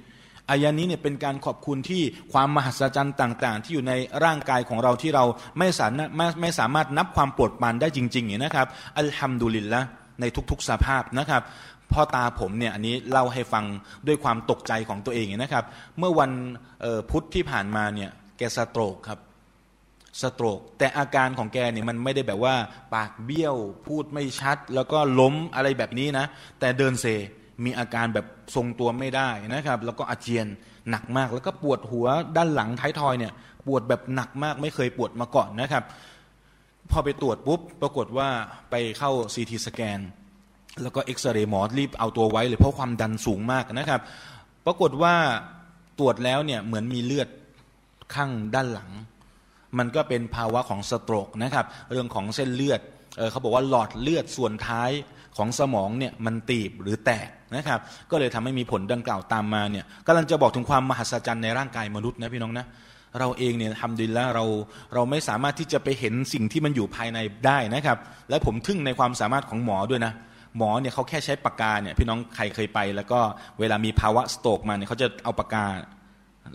[0.49, 2.01] อายะนี้เนี่ยเป็นการขอบคุณที่
[2.33, 5.25] ความมหัศจรรย์ต่าง ๆ ที่อยู่ในร่างกายของเราที่เรา
[5.59, 9.81] ไม่สามารถไม่สามารถนับความปวดปานได้จริงๆอย่างนะครับ อัลฮัมดุลิลละ
[10.21, 11.41] ในทุก ๆ สภาพนะครับ
[11.93, 13.65] พ่อตาผมเนี่ยอันนี้เล่าให้ฟัง
[14.07, 15.65] ด้วยความตกใจของตัวเองนะครับ
[15.99, 16.31] เมื่อวัน
[17.11, 19.19] พุธที่ผ่านมาเนี่ยแกสโตรกครับ
[20.21, 22.55] สโตรก แต่อาการของแกเนี่ยมันไม่ได้แบบว่า
[22.95, 23.55] ปากเบี้ยว
[23.85, 26.25] พูดไม่ชัด แล้วก็ล้มอะไรแบบนี้นะ
[26.59, 27.05] แต่เดินเซ
[27.65, 30.47] มีอาการแบบทรงตัวไม่ได้นะครับ แล้วก็อาเจียน
[30.89, 33.33] หนักมาก แล้วก็ปวดหัวด้านหลังท้ายทอยเนี่ย
[33.67, 35.83] ปวดแบบหนักมากไม่เคยปวดมาก่อนนะครับ
[36.91, 38.29] พอไปตรวจปุ๊บ ปรากฏว่า
[38.71, 39.99] ไปเข้าซีทีสแกน
[40.81, 44.01] แล้วก็เอ็กซเรย์หมอรีบเอาตัวไว้เลยเพราะความดันสูงมากนะครับ
[44.65, 45.15] ปรากฏว่า
[45.99, 47.27] ตรวจแล้วเนี่ยเหมือนมีเลือด
[48.15, 48.89] ข้างด้านหลัง
[49.77, 52.81] มันก็เป็นภาวะของสโตรกนะครับ เรื่องของเส้นเลือด
[53.17, 54.91] เเขาบอกว่าหลอดเลือดส่วนท้าย
[55.37, 57.79] ของสมองเนี่ยมันตีบหรือแตกนะครับ
[58.11, 62.65] ก็เลยทำให้มีผลดังกล่าวตามมาเนี่ยกำลังจะบอกถึงความมหัศจรรย์ในร่างกายมนุษย์นะพี่น้องนะ
[63.19, 64.45] เราเองเนี่ยทำดีแล้วเรา
[64.93, 67.97] เราไม่สามารถที่จะไปเห็นสิ่งที่มันอยู่ภายในได้นะครับ
[68.29, 70.13] และผมทึ่งในความสามารถของหมอด้วยนะ
[70.57, 73.19] หมอเนี่ยเขาแค่ใช้ปากกาเนี่ยพี่น้องใครเคยไป แล้วก็
[73.59, 75.65] เวลามีภาวะสโตกมาเนี่ยเขาจะเอาปากกา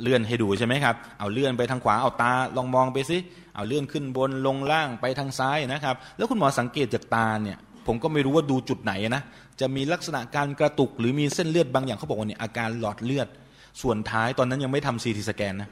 [0.02, 3.18] เลื่อนให้ดูใช่ไหมครับ เอาเลื่อนไปทางขวา เอาตาลองมองไปสิ
[3.54, 9.22] เอาเลื่อนขึ้นบนลงล่างไปทางซ้ายนะครับ แล้วคุณหมอสังเกตจากตาเนี่ย ผมก็ไม่รู้ว่าดูจุดไหนนะ
[9.60, 13.28] จะมีลักษณะการกระตุก หรือมีเส้นเลือดบางอย่างเขาบอกว่าเนี่ยอาการหลอดเลือด
[13.82, 15.70] ส่วนท้ายตอนนั้นยังไม่ทำซีทีสแกนนะ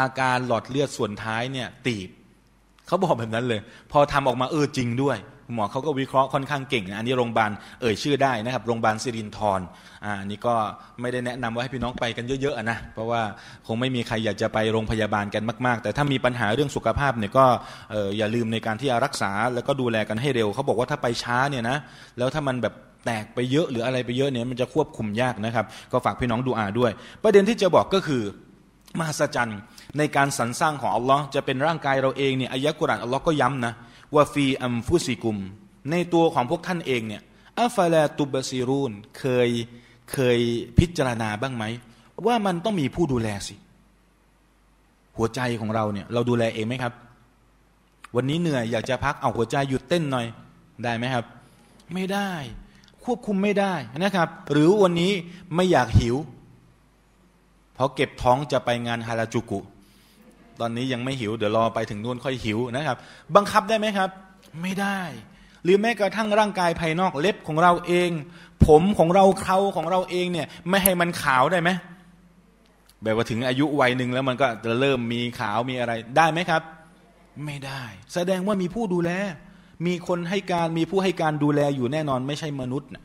[0.00, 2.08] อาการหลอดเลือดส่วนท้ายเนี่ยตีบ
[2.86, 3.60] เขาบอกแบบนั้นเลย
[3.92, 5.18] พอทำออกมาเออจริงด้วย
[5.54, 9.60] หมอเขาก็วิเคราะห์ค่อนข้างเก่ง อันนี้โรงพยาบาลเอ่ยชื่อได้นะครับโรงพยาบาลสิรินทร
[10.04, 10.54] อ่านี่ก็
[11.00, 13.22] ไม่ได้แนะนำว่าให้พี่น้องไปกันเยอะๆนะเพราะว่า
[13.66, 17.46] คงไม่มีใครอยากจะไปโรงพยาบาลกันมาก ๆ แต่ถ้ามีปัญหาเรื่องสุขภาพเนี่ยก็
[18.18, 21.78] อย่าลืมในการที่จะรักษาแล้วก็ดูแลกันให้เร็วเขาบอกว่าถ้าไปช้าเนี่ยนะ
[22.18, 26.90] แล้วถ้ามันแบบแตกไปเยอะหรืออะไรไปเยอะเนี่ยมันจะควบคุมยากนะครับ ก็ฝากพี่น้องดูอาด้วย
[27.22, 28.22] ประเด็นที่จะบอกก็คือ
[28.98, 29.60] มหัศจรรย์
[29.98, 33.72] ในการสรรสร้างของอัลลอฮ์จะเป็นร่างกายเราเองเนี่ยอายะกุรานอัลลอฮ์ก็ย้ำนะ
[34.14, 35.38] ว่าฟีอัมฟุซิกุม
[35.90, 37.22] ในตัวของพวกท่านเองเนี่ย
[37.60, 39.48] อัฟลาตุบซีรูนเคย
[40.12, 40.38] เคย
[40.78, 41.64] พิจารณาบ้างไหม
[42.26, 43.54] ว่ามันต้องมีผู้ดูแลสิ
[45.16, 46.92] หัวใจของเราเนี่ย เราดูแลเองไหมครับ
[48.16, 50.26] วันนี้เหนื่อยอยากจะพักเอาหัวใจหยุดเต้นหน่อย
[50.84, 51.24] ได้ไหมครับ
[51.94, 52.30] ไม่ได้
[53.04, 55.12] ควบคุมไม่ได้นะครับ หรือวันนี้
[55.54, 56.16] ไม่อยากหิว
[57.74, 59.60] เพราะเก็บท้องจะไปงานฮาราจูกุ
[60.60, 62.98] ตอนนี้ยังไม่หิวเดี๋ยวรอไปถึงนู่นค่อยหิวนะครับ
[63.36, 64.10] บังคับได้ไหมครับ
[64.62, 65.00] ไม่ได้
[65.64, 68.10] หรือแม้กระทั่งร่างกายภายนอกเล็บของเราเอง
[68.66, 71.70] ผมของเราเขาของเราเองเนี่ย ไม่ให้มันขาวได้ไหม
[73.02, 76.62] แบบว่าถึงอายุวัยหนึ่งแล้วมันก็จะเริ่มมีขาวมีอะไรได้ไหมครับ
[77.46, 77.82] ไม่ได้
[78.14, 79.10] แสดงว่ามีผู้ดูแล
[79.86, 83.04] มีคนให้การมีผู้ให้การดูแลอยู่แน่นอนไม่ใช่มนุษย์นะ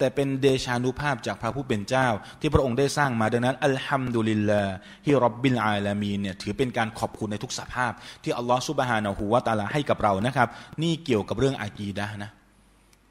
[0.00, 2.06] แต่เป็นเดชานุภาพจากพระผู้เป็นเจ้า
[2.40, 4.62] ที่พระองค์ได้สร้างมาดังนั้นอัลฮัมดุลิลลา
[5.06, 10.48] ฮิรับบิลอาลามีเนี่ยถือเป็นการขอบคุณในทุกสภาพ ที่อัลลอฮฺสุบฮานะฮูวาตาลาให้กับเรานะครับ
[10.82, 12.30] นี่เกี่ยวกับเรื่องอากีดะนะ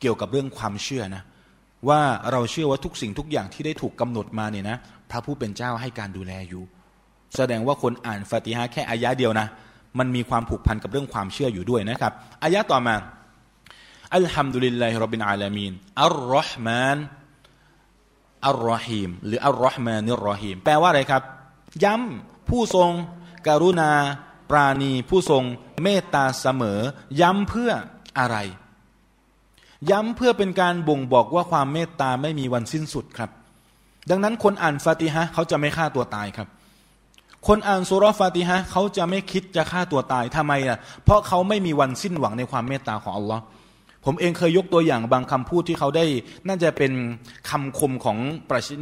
[0.02, 1.24] เกี่ยวกับเรื่องความเชื่อนะ
[1.90, 4.78] ว่าเราเชื่อว่าทุกสิ่งทุกอย่างที่ได้ถูกกำหนดมาเนี่ยนะ
[5.12, 6.64] พระผู้เป็นเจ้าให้การดูแลอยู่
[7.36, 9.48] แสดงว่าคนอ่านฟาติฮะแค่อายะเดียวนะ
[10.00, 12.96] มันมีความผูกพันกับเรื่องความเชื่ออยู่ด้วยนะครับอายะต่อมา
[14.16, 16.98] อัลฮัมดุลิลลาฮิรับบินอาลามีนอัลรอฮ์มาน
[18.48, 21.24] อัลรอฮีมหรืออัลรอฮ์มานิรรอฮีมแปลว่าอะไรครับ
[21.84, 22.92] ย้ำผู้ทรง
[23.48, 23.92] กรุณา
[24.50, 25.44] ปราณี ผู้ทรง
[25.84, 26.80] เมตตาเสมอ
[27.22, 27.72] ย้ำเพื่อ
[28.20, 28.38] อะไร
[29.92, 33.30] ย้ำเพื่อเป็นการบ่งบอกว่าความเมตตาไม่มีวันสิ้นสุดครับ
[34.10, 36.48] ดังนั้นคนอ่านฟาติฮะเขาจะไม่ฆ่าตัวตายครับ
[37.48, 43.44] คนอ่านสุรฟาติฮะเขาจะไม่คิดจะฆ่าตัวตายทำไมอะ เพราะเขาไม่มีวันสิ้นหวังในความเมตตาของอัลลอฮ์
[44.06, 46.06] ผมเองเคยยกตัวอย่างบางคำพูดที่เขาได้
[46.48, 46.92] น่าจะเป็น
[47.50, 48.18] คำคมของ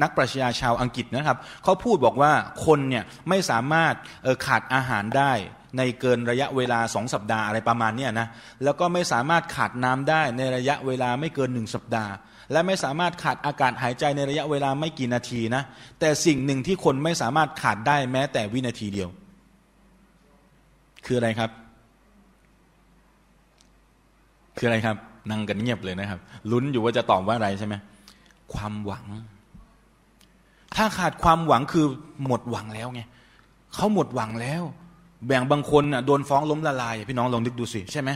[0.02, 2.32] นักปรัชญาชาวอังกฤษนะครับ เขาพูดบอกว่า
[2.66, 3.94] คนเนี่ยไม่สามารถ
[4.46, 5.32] ขาดอาหารได้
[5.78, 8.28] ในเกินระยะเวลาสองสัปดาห์อะไรประมาณนี้นะ
[8.64, 12.14] แล้วก็ไม่สามารถขาดน้ำได้ในระยะเวลาไม่เกินหนึ่งสัปดาห์
[12.52, 15.64] และไม่สามารถขาดอากาศหายใจในระยะเวลาไม่กี่นาทีนะ
[16.00, 19.10] แต่สิ่งหนึ่งที่คนไม่สามารถขาดได้แม้แต่วินาทีเดียว
[21.06, 21.52] คืออะไรครับ
[24.58, 24.96] คืออะไรครับ
[25.30, 26.20] นั่งกันเงียบเลยนะครับ
[26.52, 27.76] ลุ้นอยู่ว่าจะตอบว่าอะไรใช่ไหม
[28.54, 29.06] ความหวัง
[30.76, 31.86] ถ้าขาดความหวังคือ
[32.26, 33.02] หมดหวังแล้วไง
[33.76, 34.64] เขาหมดหวังแล้ว
[35.28, 38.10] แบ่งบางคนอะโดนฟ้องล้มละลาย พี่น้องลองนึกดูสิใช่ไหม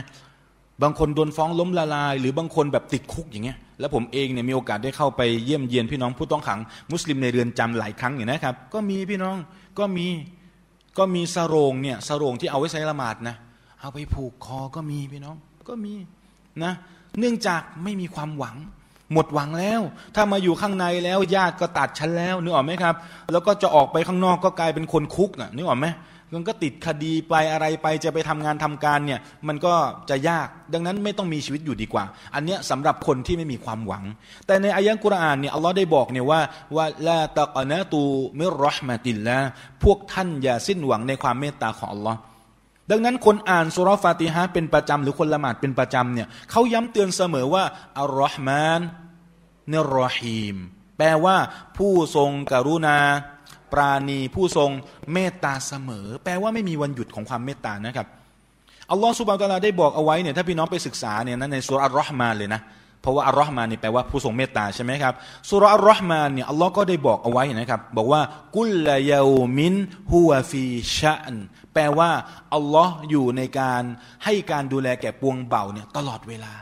[0.82, 6.60] บางคนโดนฟ้องล้มละลาย หรือบางคนแบบติดคุกอย่างเงี้ย แล้วผมเองเนี่ยมีโอกาสได้เข้าไปเยี่ยมเยียนพี่น้องผู้ต้องขัง
[6.92, 9.36] มุสลิมในเรือนจำหลายครั้งอย่างนะครับ ก็มีพี่น้อง
[9.78, 10.06] ก็มี
[10.98, 13.36] ก็มีสโรงเนี่ยสโรงที่เอาไว้ใช้ละหมาดนะ
[13.80, 15.36] เอาไปผูกคอก็มีพี่น้อง
[15.68, 15.92] ก็มี
[16.64, 16.72] นะ
[17.18, 18.56] เนื่องจากไม่มีความหวัง
[19.12, 19.80] หมดหวังแล้ว
[20.14, 22.94] ถ้ามาอยู่ข้างในแล้วญาติก็ตัดฉันแล้วนึกออกไหมครับ
[23.32, 25.88] แล้วก็จะออกไปข้างนอกก็กลายเป็นคนคุกอะนึกออกไหม
[26.34, 29.74] มันก็ติดคดีไปอะไรไปจะไปทำงานทำการเนี่ยมันก็
[30.10, 34.04] จะยากดังนั้นไม่ต้องมีชีวิตอยู่ดีกว่า อันเนี้ยสำหรับคนที่ไม่มีความหวัง
[34.46, 36.40] แต่ในอายะกุรอานเนี่ยอัลลอฮ์ได้บอกเนี่ยว่า
[36.76, 38.02] ว่าละตะกนะตู
[38.38, 39.38] มิรอห์มาติลละ
[39.82, 42.18] พวกท่านอย่าสิ้นหวังในความเมตตาของอัลลอฮ์
[42.90, 47.64] ดังนั้นคนอ่านสุรฟาติฮะเป็นประจำหรือคนละหมาดเป็นประจำเนี่ยเขาย้ำเตือนเสมอว่า
[47.98, 48.80] อัลลอฮ์มาน
[49.70, 50.56] เนรอฮีม
[50.98, 51.36] แปลว่า
[51.78, 52.98] ผู้ทรงกรุณา
[53.72, 54.70] ปราณีผู้ทรง
[55.12, 58.06] เมตตาเสมอ แปลว่าไม่มีวันหยุดของความเมตตานะครับ
[58.90, 62.60] อัลลอฮ์สุบานตะลาได้บอกเอาไว้เนี่ยถ้าพี่น้องไปศึกษาเนี่ยนะในสุรอัลรอฮ์มานเลยนะ
[63.02, 65.14] เพราะว่าอัลลอฮ์มานนี่แปลว่าผู้ทรงเมตตาใช่ไหมครับ
[65.48, 68.20] สุรอัลรอฮ์มาเนี่ยอัลลอฮ์ก็ได้บอกเอาไว้นะครับ บอกว่า
[68.56, 69.22] กุลลายา
[69.58, 69.74] มิน
[70.12, 70.64] ฮุวฟี
[70.98, 71.34] ชะน
[71.74, 72.10] แปลว่า
[72.54, 73.82] อัลลอฮ์อยู่ในการ
[74.24, 76.52] ให้การดูแลแก่ปวงบ่าวเนี่ยตลอดเวลา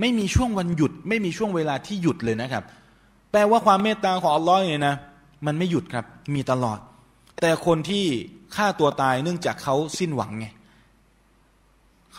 [0.00, 2.64] ไม่มีช่วงวันหยุด ไม่มีช่วงเวลาที่หยุดเลยนะครับ
[3.30, 4.96] แปลว่าความเมตตาของอัลลอฮ์เนี่ยนะ
[5.46, 6.78] มันไม่หยุดครับมีตลอด
[7.40, 8.04] แต่คนที่
[8.56, 10.46] ฆ่าตัวตายเนื่องจากเขาสิ้นหวังไง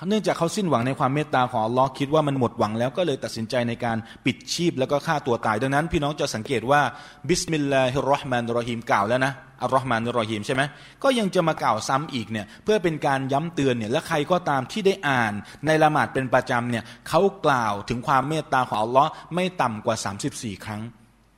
[0.07, 6.81] เนื่องจากเขาสิ้นหวังในความเมตตาของอัลลอฮ์คิดว่ามันหมดหวังแล้วก็เลยตัดสินใจในการปิดชีพแล้วก็ฆ่าตัวตาย ดังนั้น พี่น้องจะสังเกตว่า
[7.29, 10.61] بسم الله الرحمن الرحيمกล่าวแล้วนะอัลลอฮ์มานุรฮีมใช่ไหม
[11.03, 15.33] ก็ยังจะมากล่าวซ้ำอีกเนี่ยเพื่อเป็นการย้ำเตือนเนี่ยและใครก็ตามที่ได้อ่าน
[15.65, 19.95] ในละหมาดเป็นประจำเนี่ยเขากล่าวถึงความเมตตาของอัลลอฮ์ไม่ต่ำกว่า
[20.29, 20.81] 34 ครั้ง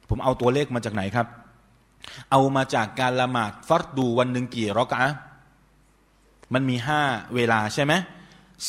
[0.10, 1.28] ผมเอาตัวเลขมาจากไหนครับ
[2.32, 5.04] เอามาจากการละหมาดฟัดดูวันหนึ่งกี่รอกะ
[6.54, 7.02] มันมีห้า
[7.36, 7.94] เวลาใช่ไหม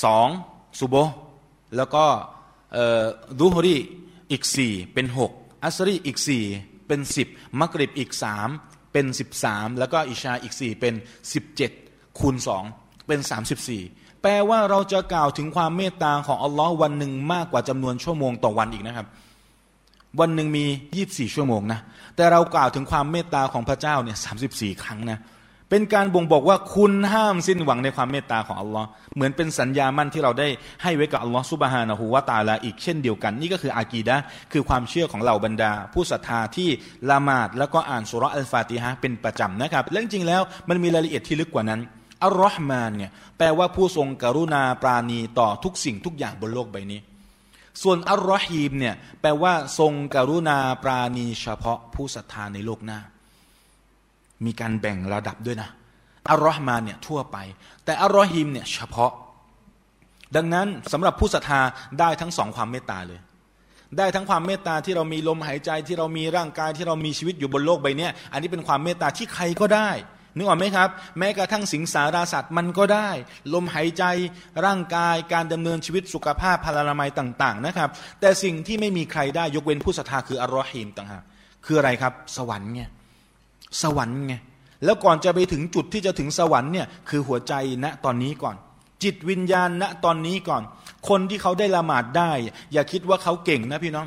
[0.04, 0.28] สอง
[0.78, 0.94] ซุโบ
[1.76, 2.04] แล้วก็
[3.38, 3.76] ดูฮรี
[4.30, 5.32] อีกสี่เป็นหก
[5.64, 6.44] อัสรีอีกสี่
[6.86, 7.28] เป็นสิบ
[7.60, 8.48] มักริบอีกสาม
[8.92, 10.94] เป็นสิบสามแล้วก็อิชาอีกสี่เป็น
[11.32, 11.70] สิบเจ็ด
[12.18, 12.64] คูณสอง
[13.06, 13.82] เป็นสามสิบสี่
[14.22, 19.06] แปลว่าเราจะกล่าวถึงความเมตตาของอัลลอฮ์วันหนึ่งมากกว่าจำนวนชั่วโมงต่อวันอีกนะครับ
[20.20, 20.64] วันหนึ่งมี
[20.96, 21.80] ยี่บสี่ชั่วโมงนะ
[22.16, 25.18] แต่เรากล่าวถึงความเมตตาของพระเจ้าเนี่ยสามสิบสี่ครั้งนะ
[25.70, 30.48] เป็นการบ่งบอกว่าคุณห้ามสิ้นหวังในความเมตตาของอัลลอฮ์เหมือนเป็นสัญญามั่นที่เราได้
[30.82, 34.16] ให้ไว้กับอัลลอฮ์ซุบฮานะฮูวาตาลาอีกเช่นเดียวกัน นี่ก็คืออากีดะ
[34.52, 36.68] คือความเชื่อของเหล่าบรรดา ผู้ศรัทธาที่
[37.10, 41.80] ละหมาดแล้วก็อ่านสุรอัลฟาติฮะเป็นประจำนะครับและจริงๆแล้วมันมีรายละเอียดที่ลึกกว่านั้น
[42.24, 47.00] อัลลอฮ์มานเนี่ยแปลว่าผู้ทรงกรุณาปราณีต่อทุกสิ่งทุกอย่างบนโลกใบนี้
[47.82, 53.00] ส่วนอัลลอฮีมเนี่ยแปลว่าทรงกรุณาปราณีเฉพาะผู้ศรัทธาในโลกหน้า
[54.44, 55.70] มีการแบ่งระดับด้วยนะ
[56.30, 57.36] อัลลอฮ์มาเนี่ยทั่วไป
[57.84, 59.12] แต่อัลลอฮิมเนี่ยเฉพาะ
[60.36, 61.60] ดังนั้นสำหรับผู้ศรัทธา
[62.00, 63.20] ได้ทั้งสองความเมตตาเลย
[63.98, 69.90] ได้ทั้งความเมตตาที่เรามีลมหายใจที่เรามีร่างกายที่เรามีชีวิตอยู่บนโลกใบนี้อันนี้เป็นความเมตตาที่ใครก็ได้
[70.36, 73.10] นึกออกไหมครับ แม้กระทั่งสิงสาราสัตว์มันก็ได้
[73.54, 74.04] ลมหายใจ
[74.64, 77.88] ร่างกายการดำเนินชีวิตสุขภาพพลานามัยต่าง ๆ นะครับ
[78.20, 81.22] แต่สิ่งที่ไม่มีใครได้ยกเว้นผู้ศรัทธาคืออัลลอฮิมต่างหาก
[81.64, 82.82] คืออะไรครับ สวรรค์ไง
[83.82, 84.34] สวรรค์ไง
[84.84, 87.52] แล้วก่อนจะไปถึงจุดที่จะถึงสวรรค์เนี่ยคือหัวใจ
[87.84, 88.56] ณตอนนี้ก่อน
[89.02, 90.62] จิตวิญญาณณตอนนี้ก่อน
[91.08, 92.30] คนที่เขาได้ละหมาดได้
[92.72, 94.06] อย่าคิดว่าเขาเก่งนะพี่น้อง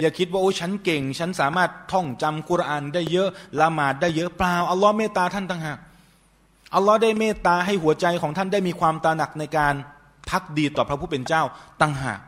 [0.00, 3.28] อย่าคิดว่าโอ้ฉันเก่ง ฉันสามารถท่องจำกุรานได้เยอะ
[3.60, 5.78] ละหมาดได้เยอะเปล่าอัลลอฮ์เมตตาท่านต่างหาก
[6.74, 9.74] อัลลอฮ์ได้เมตตาให้หัวใจของท่านได้มีความตาหนักในการ
[10.30, 11.42] พักดีต่อพระผู้เป็นเจ้า
[11.80, 12.20] ต่างหาก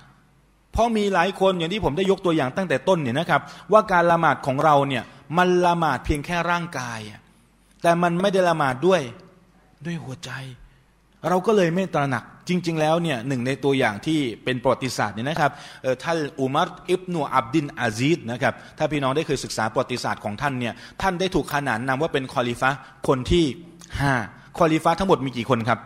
[0.76, 3.40] เพราะมีหลายคนอย่างที่ผมได้ยกตัวอย่างตั้งแต่ต้นเนี่ยนะครับ
[3.72, 5.04] ว่าการละหมาดของเราเนี่ย
[5.38, 7.00] มันละหมาดเพียงแค่ร่างกาย
[7.82, 9.00] แต่มันไม่ได้ละหมาดด้วย
[9.86, 10.30] ด้วยหัวใจ
[11.28, 15.50] เราก็เลยไม่ตระหนักจริง ๆ แล้วเนี่ยหนึ่งในตัวอย่างที่เป็นประวัติศาสตร์เนี่ยนะครับ
[16.02, 22.70] ท่านอุมัรอิบนูอับดิลอาซีซนะครับถ้าพี่น้องได้เคยศึกษาประวัติศาสตร์ของท่านเนี่ยท่านได้ถูกขนานนามว่าเป็นคอลิฟะ
[23.08, 23.44] คนที่
[24.00, 24.12] ห้า
[24.58, 25.78] คอลิฟะทั้งหมดมีกี่คนครับ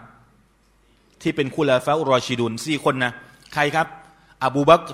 [1.23, 3.13] ที่เป็นคุลาฟะอุรอชิดุนสี่คนนะ
[3.55, 3.87] ใครครับ
[4.45, 4.85] อบูบัก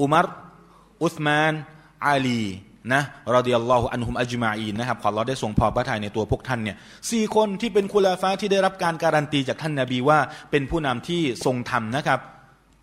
[0.00, 0.26] อุมัร
[1.02, 1.52] อุสมาน
[2.06, 2.42] อาลี
[2.92, 3.02] นะ
[3.34, 6.76] รอดิยัลลอฮุอันฮุมอัจมาอีนนะครับขอเราได้ส่งพอพระทัยในตัวพวกท่านเนี่ย
[7.10, 10.18] สี่คนที่เป็นคุลาฟ้าที่ได้รับการการันตีจากท่านนาบีว่า
[10.50, 12.20] เป็นผู้นำที่ทรงธรรมนะครับ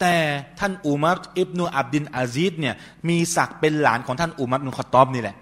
[0.01, 0.15] แต่
[0.59, 2.75] ท่านอุมัรอิบนูอับดินอาซีดเนี่ย
[3.09, 5.35] มีศักดิ์เป็นหลานของท่านอุมัรนุขตอบนี่แหละ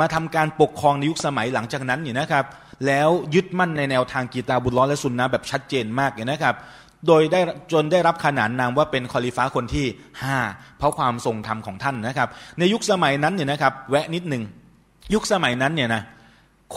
[0.00, 2.44] มาทำการปกครองในยุคสมัยหลังจากนั้นเนี่ยนะครับ
[2.86, 6.54] แล้วยึดมั่นในแนวทางกีตาบุลล้อและสุนนะแบบชัดเจนมากเนี่ยนะครับ
[7.06, 7.40] โดยได้
[7.72, 9.86] จนได้รับขนานนามว่าเป็นคอลิฟ้าคนที่
[10.22, 10.36] ห้า
[10.78, 14.42] เพราะความทรงธรรมของท่านนะครับ ในยุคสมัยนั้นเนี่ยนะครับ แวะนิดหนึ่ง
[15.14, 16.02] ยุคสมัยนั้นเนี่ยนะ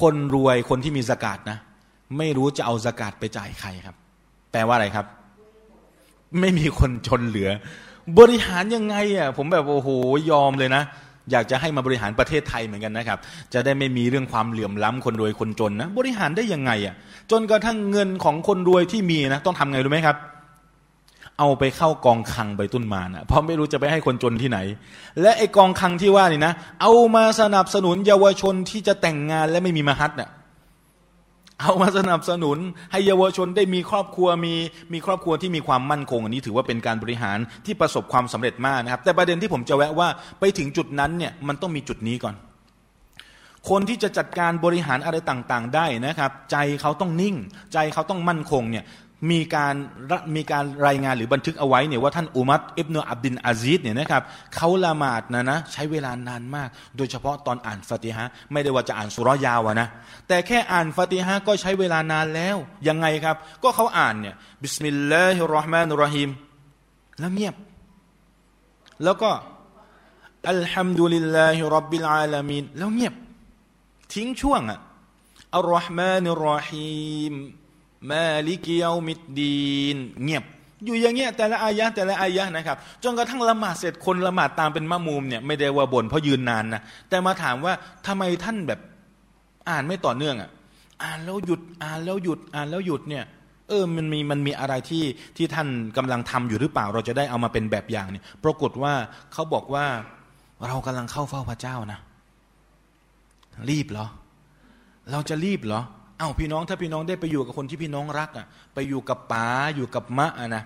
[0.01, 1.57] คนรวยคนที่มีสกาดนะ
[2.17, 3.95] ไม่รู้จะเอาสกาดไปจ่ายใครครับ
[4.51, 5.05] แปลว่าอะไรครับ
[6.39, 7.49] ไม่มีคนชนเหลือ
[8.19, 9.89] บริหารยังไงอะผมแบบโอ้โห
[10.31, 10.83] ยอมเลยนะ
[11.31, 13.19] อยากจะให้มาบริหารประเทศไทยเหมือนกันนะครับ
[13.53, 16.95] จะได้ไม่มีเรื่องความเหลื่อมล้ำคนรวยคนจนนะ บริหารได้ยังไงอะ
[17.31, 20.17] จนกระทั่งเงินของคนรวยที่มีนะ ต้องทำไงรู้ไหมครับ
[21.39, 24.59] เอาไปเข้ากองคังใบตุ้นมานะเพราะไม่รู้จะไปให้คนจนที่ไหน
[25.21, 30.29] และไอกองคังที่ว่านี่นะ เอามาสนับสนุนเยาวชนที่จะแต่งงานและไม่มีมหัตเนี่ย
[31.61, 32.57] เอามาสนับสนุน
[32.91, 34.53] ให้เยาวชนได้มีครอบครัวมี
[34.93, 40.07] มีครอบครัวที่มีความมั่นคงอันนี้ถือว่าเป็นการบริหารที่ประสบความสำเร็จมากนะครับ แต่ประเด็นที่ผมจะแวะว่า
[40.39, 42.35] ไปถึงจุดนั้นเนี่ยมันต้องมีจุดนี้ก่อน
[43.69, 47.35] คนที่จะจัดการบริหารอะไรต่างๆ ได้นะครับ ใจเขาต้องนิ่ง
[47.73, 48.83] ใจเขาต้องมั่นคงเนี่ย
[49.31, 49.75] มีการ
[50.35, 54.23] มีการรายงานหรือบันทึกเอาไว้เนี่ยว่าท่านอุมัตอิบนุอับดินอาซีดเนี่ยนะครับ
[54.55, 59.87] เขาละหมาดนะนะใช้เวลานานมาก โดยเฉพาะตอนอ่านฟาติฮะไม่ได้ว่าจะอ่านสุรยาวนะ
[60.27, 66.29] แต่แค่อ่านฟาติฮะก็ใช้เวลานานแล้ว ยังไงครับ ก็เขาอ่านเนี่ยبسم الله الرحمن الرحيم
[67.19, 67.55] แล้วเงียบ
[69.03, 69.31] แล้วก็
[70.51, 73.15] الحمد لله رب العالمينแล้วเงียบ
[74.13, 74.79] ทิ้งช่วงอะ
[75.55, 77.33] الرحمن الرحيم
[78.09, 80.43] مالك يوم الدين เงียบ
[80.85, 87.73] อยู่อย่างเงี้ยแต่ละอายะแต่ละอายะนะครับจนกระทั่งละหมาดเสร็จคนละหมาดตามเป็นมะอ์มูมเนี่ยไม่ได้ว่าบ่นเพราะยืนนานนะแต่มาถามว่า
[88.07, 88.79] ทำไมท่านแบบ
[89.69, 90.49] อ่านไม่ต่อเนื่องอะ
[91.03, 93.23] อ่านแล้วหยุดอ่านแล้วหยุดอ่านแล้วหยุดเนี่ย
[93.69, 95.03] เออมันมีมันมีอะไรที่
[95.37, 98.93] ที่ท่านกำลังทำอยู่หรือเปล่า เราจะได้เอามาเป็นแบบอย่างเนี่ยปรากฏว่า
[99.33, 99.85] เขาบอกว่า
[100.67, 101.99] เรากำลังเข้าเฝ้าพระเจ้านะ
[103.69, 104.07] รีบเหรอ
[105.11, 105.81] เราจะรีบเหรอ
[106.17, 110.63] เอา้าพี่น้องถ้าพี่น้องได้ไปอยู่กับคนที่พี่น้องรักอะไปอยู่กับป๋าอยู่กับมะอะนะ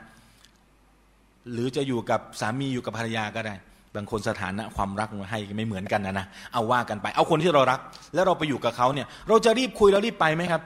[1.52, 3.56] หรือจะอยู่กับสามีอยู่กับภรรยาก็ได้
[3.96, 7.80] บางคนสถานะความรักให้ไม่เหมือนกันนะนะเอาว่ากันไป เอาคนที่เรารัก
[8.14, 10.62] แล้วเราไปอยู่กับเขาเนี่ย เราจะรีบคุยแล้วรีบไปไหมครับ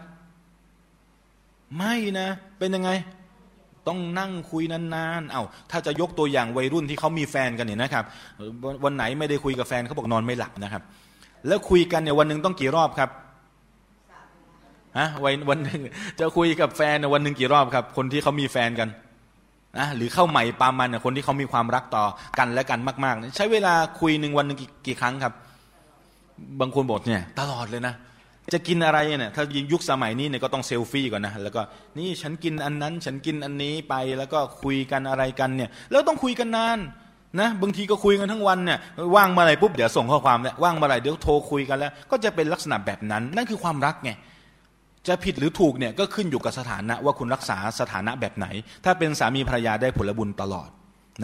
[1.77, 2.27] ไม่นะ
[2.59, 2.89] เป็นยังไง
[3.87, 8.03] ต้องนั่งคุยนานๆเอา้าถ้าจะยกตัวอย่างวัยรุ่นที่เขามีแฟนกันเนี่ยนะครับ
[8.83, 10.83] วันไหนไม่ได้คุยกับแฟนเขาบอกนอนไม่หลับนะครับ
[11.47, 13.09] แล้วคุยกันเนี่ยวันหนึ่งต้องกี่รอบครับ
[14.97, 15.81] ฮะวันวันหนึ่ง
[16.19, 18.89] จะคุยกับแฟนวันหนึ่งกี่รอบครับ คนที่เขามีแฟนกัน
[19.79, 22.05] นะหรือเข้าใหม่ปามันเนี่ยคนที่เขามีความรักต่อ
[22.39, 25.33] กันและกันมากๆใช้เวลาคุยหนึ่งวันหนึ่งกี่ครั้งครับ
[26.59, 27.95] บางคนบอกเนี่ย ตลอดเลยนะ
[28.53, 31.61] จะกินอะไรเนี่ยถ้ายุคสมัยนี้เนี่ยก็ต้องเซลฟี่ก่อนนะแล้วก็
[31.97, 36.79] นี่ฉันกินอันนั้น ฉันกินอันนี้ไปแล้วก็คุยกันอะไรกันเนี่ย แล้วต้องคุยกันนาน
[37.39, 38.79] นะบางทีก็คุยกันทั้งวันเนี่ย
[39.15, 44.11] ว่างเมื่อไหร่ปุ๊บเดี๋ยวส่งข้อความแล้วว่างเมื่อไหร่เดี๋ยวโทรคุยกันแล้ว ก็จะเป็นลักษณะแบบนั้น นั่นคือความรักไง
[45.07, 48.47] จะผิดหรือถูกเนี่ยก็ขึ้นอยู่กับสถานะว่าคุณรักษาสถานะแบบไหน
[48.85, 50.69] ถ้าเป็นสามีภรรยาได้ผลบุญตลอด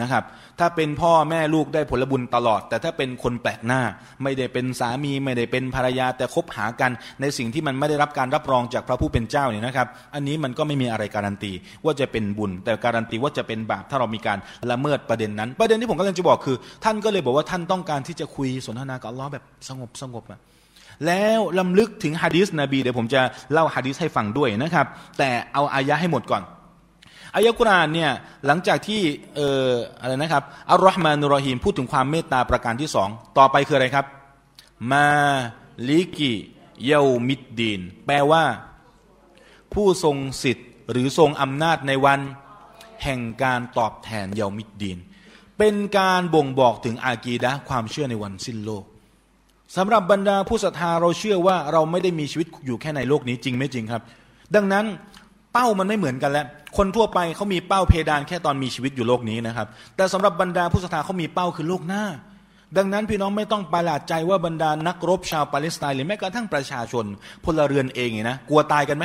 [0.00, 0.24] นะครับ
[0.60, 3.82] ถ้าเป็นพ่อแม่ลูกได้ผลบุญตลอด แต่ถ้าเป็นคนแปลกหน้า
[4.22, 6.90] ไม่ได้เป็นสามีไม่ได้เป็นภรรยาแต่คบหากัน
[7.20, 11.52] ในสิ่งที่มันไม่ได้รับการรับรองจากพระผู้เป็นเจ้าเนี่ยนะครับ อันนี้มันก็ไม่มีอะไรการันตี
[11.84, 14.38] ว่าจะเป็นบุญ แต่การันตีว่าจะเป็นบาปถ้าเรามีการ
[14.70, 20.40] ละเมิดประเด็นนั้น ประเด็นที่ผมกำลังจะบอกคือ ท่านก็เลยบอกว่าท่านต้องการที่จะคุยสนทนากับอัลลอฮ์แบบสงบสงบอะ
[21.06, 24.86] แล้วลำลึกถึงฮะดีษนบีเดี๋ยวผมจะเล่าฮะดีษให้ฟังด้วยนะครับ
[25.18, 26.42] แต่เอาอายะให้หมดก่อน
[27.34, 28.10] อายะกุรานเนี่ย
[28.46, 29.00] หลังจากที่
[29.36, 34.06] เอ่ออะไรนะครับอัลลอฮ์มานุรหิมพูดถึงความเมตตาประการที่สองต่อไปคืออะไรครับ
[34.92, 35.08] มา
[35.88, 36.32] ลิกิ
[36.86, 38.44] เยามิดดีน แปลว่า
[39.72, 42.20] ผู้ทรงสิทธิ์หรือทรงอำนาจในวัน
[43.02, 44.98] แห่งการตอบแทนเยามิดดีน
[45.58, 48.84] เป็นการบ่งบอกถึงอากีดะความเชื่อในวันสิ้นโลก
[49.76, 54.02] สำหรับบรรดาผู้ศรัทธาเราเชื่อว่าเราไม่ได้มีชีวิตอยู่แค่ในโลกนี้จริงไม่จริงครับ
[54.54, 54.84] ดังนั้น
[55.52, 62.04] เป้ามันไม่เหมือนกันแล้ว คนทั่วไปเขามีเป้าเพดานแค่ตอนมีชีวิตอยู่โลกนี้นะครับ แต่สำหรับบรรดาผู้ศรัทธาเขามีเป้าคือโลกหน้า
[62.76, 67.04] ดังนั้นพี่น้องไม่ต้องประหลาดใจว่าบรรดานักรบชาวปาเลสไตน์หรือแม้กระทั่งประชาชน
[67.44, 69.04] พลเรือนเองนะกลัวตายกันไหม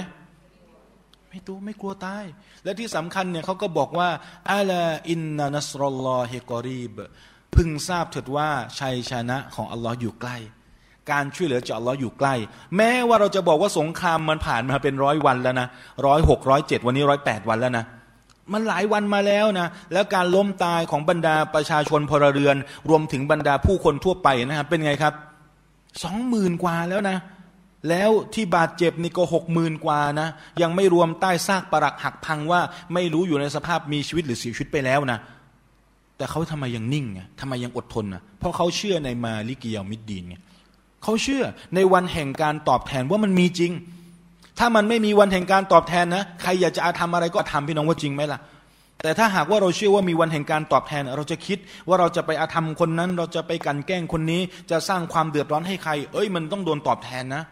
[1.29, 2.23] ไม่ตัวไม่กลัวตาย
[2.63, 4.09] และที่สำคัญเนี่ยเขาก็บอกว่า
[4.51, 4.71] อัล
[5.09, 6.93] อินนานัสรอลลอฮิกอรีบ
[7.55, 8.49] พึงทราบเถิดว่า
[8.79, 10.37] ชัยชนะของอัลลอฮ์อยู่ใกล้
[11.11, 12.35] การช่วยเหลือจากอัลลอฮ์อยู่ใกล้
[12.77, 15.67] แม้ว่าเราจะบอกว่าสงครามมันผ่านมาเป็นร้อยวันแล้วนะ
[16.05, 17.85] ร้อยหกร้อยเจ็ดวันนี้ร้อยแปดวันแล้วนะ
[18.53, 22.55] มันหลายวันมาแล้วนะแล้วการล้มตายของบรรดาประชาชนพลเรือน
[22.89, 25.13] รวมถึงบรรดาผู้คนทั่วไปนะครับเป็นไงครับ
[26.03, 27.17] สองหมื่นกว่าแล้วนะ
[27.89, 30.27] แล้วที่บาดเจ็บนี่ก็หกหมื่นกว่านะ
[30.61, 32.61] ยังไม่รวมใต้ซากปรักหักพังว่า
[32.93, 35.19] ไม่รู้อยู่ในสภาพมีชีวิตหรือเสียชีวิตไปแล้วนะ
[36.17, 40.35] แต่เขาทำไมยังนิ่งไงทำไมยังอดทนนะเพราะเขาเชื่อในมาลิกิยามิดดีนไง
[41.03, 41.43] เขาเชื่อ
[41.75, 43.71] ในวันแห่งการตอบแทนว่ามันมีจริง
[44.59, 48.39] ถ้ามันไม่มีวันแห่งการตอบแทนนะใครอยากจะอาทำอะไรก็ทำพี่น้องว่าจริงไหมล่ะ
[49.03, 51.57] แต่ถ้าหากว่าเราเชื่อว่ามีวันแห่งการตอบแทน เราจะคิด
[51.87, 57.43] ว่าเราจะไปอาธรรมคนนั้น เราจะไปกันแกล้งคนนี้ จะสร้างความเดือดร้อนให้ใคร เอ้ยมันต้องโดนตอบแทนนะ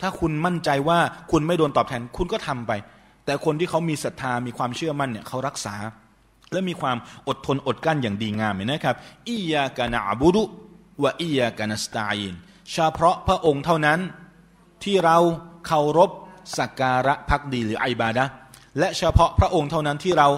[0.00, 0.98] ถ้าคุณมั่นใจว่า
[1.30, 2.72] คุณไม่โดนตอบแทน คุณก็ทำไป
[3.24, 5.74] แต่คนที่เขามีศรัทธามีความเชื่อมั่นเนี่ยเขารักษา
[6.52, 6.96] และมีความ
[7.28, 8.96] อดทนอดกั้นอย่างดีงามนะครับ
[9.28, 10.42] อียากานาบุรุ
[11.02, 12.34] วะอียากานัสตาอิน
[12.72, 13.98] เฉพาะพระองค์เท่านั้น
[14.84, 15.16] ที่เรา
[15.66, 16.10] เคารพ
[16.58, 18.24] สักการะพักดีหรือไอบาดะ
[18.78, 20.28] และเฉพาะพระองค์เท่านั้นที่เรา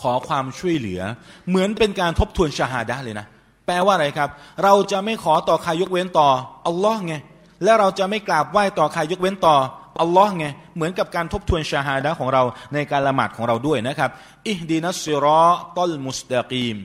[0.00, 1.00] ขอความช่วยเหลือ
[1.48, 3.26] เหมือนเป็นการทบทวนชาฮาดะเลยนะ
[3.66, 4.30] แปลว่าอะไรครับ
[4.64, 6.28] เราจะไม่ขอต่อใครยกเว้นต่อ
[6.66, 7.14] อัลลอฮ์ไง
[7.64, 9.56] และเราจะไม่กราบไหว้ต่อใครยกเว้นต่อ
[10.00, 12.42] อัลลอฮ์ไงเหมือนกับการทบทวนชาฮาดะของเรา
[12.74, 14.10] ในการละหมาดของเราด้วยนะครับ
[14.48, 16.76] อิฮดีนัสซิรอตัลมุสตะกีม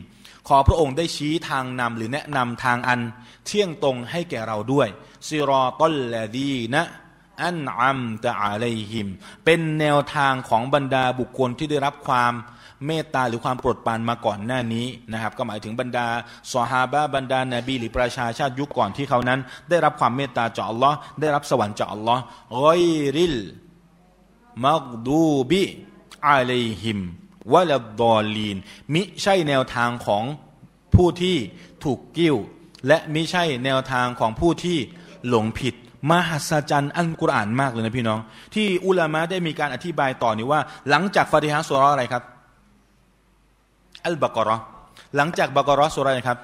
[0.47, 3.01] ขอพระองค์ได้ชี้ทางนำหรือแนะนำทางอัน
[3.45, 4.87] เที่ยงตรงให้แก่เราด้วย
[5.27, 6.83] ซิรอตัลลดีนะ
[7.43, 9.07] อันอัมตะอาลัยฮิม
[9.45, 12.33] เป็นแนวทางของบรรดาบุคคลที่ได้รับความ
[12.85, 16.07] เมตตาหรือความโปรดปรานมาก่อนหน้านี้นะครับ ก็หมายถึงบรรดา
[16.53, 19.39] สฮาบะบรรดานาบีหรือประชาชาติยุคก่อนที่เขานั้น
[19.69, 22.21] ได้รับความเมตตาจากอัลลอฮ์ได้รับสวรรค์จากอัลลอฮ์
[22.65, 22.83] รอย
[23.15, 23.35] ริล
[24.65, 25.63] มักดูบิ
[26.27, 26.99] อาลัยฮิม
[27.51, 28.57] วะลดอลีน
[28.93, 30.23] มิใช่แนวทางของ
[30.95, 31.37] ผู้ที่
[31.83, 32.35] ถูกกิ้ว
[32.87, 34.77] และมิใช่แนวทางของผู้ที่
[35.29, 35.75] หลงผิด
[36.11, 38.19] มหัศจรรย์อันกุรอานมากเลยนะพี่น้อง
[38.55, 42.23] ที่อุลามะได้มีการอธิบายต่อนี้ว่า หลังจากฟาติฮะสุรอะไรครับ
[44.05, 44.57] อัลบากรอ
[45.15, 46.39] หลังจากบากรอสุรอะไรครับ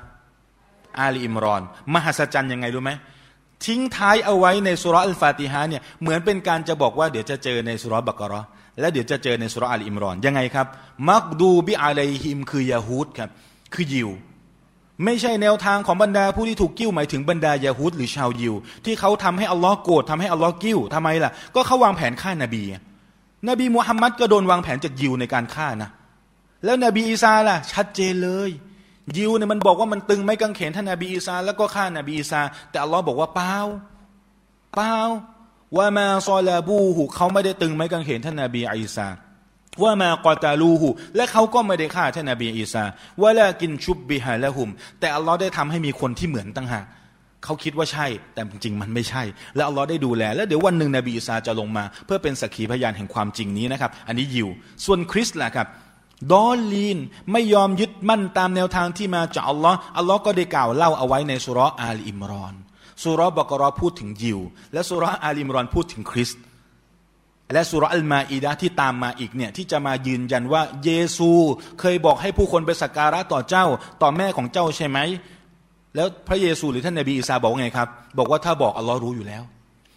[0.99, 1.61] อาลีอิมรอน
[1.93, 2.91] มหัศจรรย์ยังไงรู้ไหม
[3.65, 8.41] ทิ้งท้ายเอาไว้ในสุรอัลฟาติฮะเนี่ยเหมือนเป็นการจะบอกว่าเดี๋ยวจะเจอในสุรบากรอ
[8.79, 10.67] และเดี๋ยวจะเจอในสุรอาลีอิมรอน ยังไงครับ
[11.09, 13.29] มักดูบิอาลัยฮิม คือยาฮูดครับ
[13.73, 14.09] คือยิว
[15.05, 18.53] ไม่ใช่แนวทางของบรรดาผู้ที่ถูกกิ้วหมายถึงบรรดายาฮูดหรือชาวยิว
[18.85, 22.63] ที่เขาทำให้อัลลอฮ์โกรธทำให้อัลลอฮ์กิ้วทำไมล่ะ ก็เขาวางแผนฆ่านาบี
[23.49, 25.89] นบีมุฮัมมัดก็โดนวางแผนจากยิวในการฆ่านะ
[26.65, 28.49] แล้วนบีอีสาล่ะ ชัดเจนเลย
[29.17, 33.55] ยิวเนี่ยมันบอกว่ามันตึงไม่กังเขนท่านนาบีอีสาแล้วก็ฆ่านาบีอีสาแต่อัลลอฮ์บอกว่าเปล่า
[34.75, 34.95] เปล่า
[35.77, 39.07] ว่ามาซอลาบูหูเขาไม่ได้ตึงไม่กังเขนท่านนบีอีสา
[39.83, 42.83] ว่ามากอตาลูหูและเขาก็ไม่ได้ฆ่าท่านนบีอีสา
[43.21, 46.85] ว่าละกินชุบบิฮาละหุม แต่อัลลอฮ์ได้ทำให้มีคนที่เหมือนต่างหาก
[47.43, 49.23] เขาคิดว่าใช่ แต่จริงมันไม่ใช่
[49.55, 54.47] แล้วอัลลอฮ์ได้ดูแล แล้วเดี๋ยววันหนึ่งนบีอีสาจะลงมา เพื่อเป็นสักขีพยานแห่งความจริงนี้นะครับ อันนี้ยิว
[54.85, 55.67] ส่วนคริสต์ล่ะครับ
[56.33, 56.97] ضالين
[57.31, 62.55] ไม่ยอมยึดมั่นตามแนวทางที่มาจากอัลลอฮ์อัลลอฮ์ก็ได้กล่าวเล่าเอาไว้ในสุรอาลอิมรอน
[63.03, 64.39] สุรบกรอพูดถึงยิว
[64.73, 66.41] และสุรอาลิมรอนพูดถึงคริสต์
[67.53, 71.29] และสุรอัลมาอีดะที่ตามมาอีกเนี่ยที่จะมายืนยันว่าเยซู
[71.79, 73.65] เคยบอกให้ผู้คนไปสักการะต่อเจ้า
[74.01, 74.99] ต่อแม่ของเจ้าใช่ไหม
[75.95, 77.87] แล้วพระเยซูหรือท่านนบีอีสาบอกไงครับ
[78.17, 79.43] บอกว่าถ้าบอกอัลลอฮ์รู้อยู่แล้ว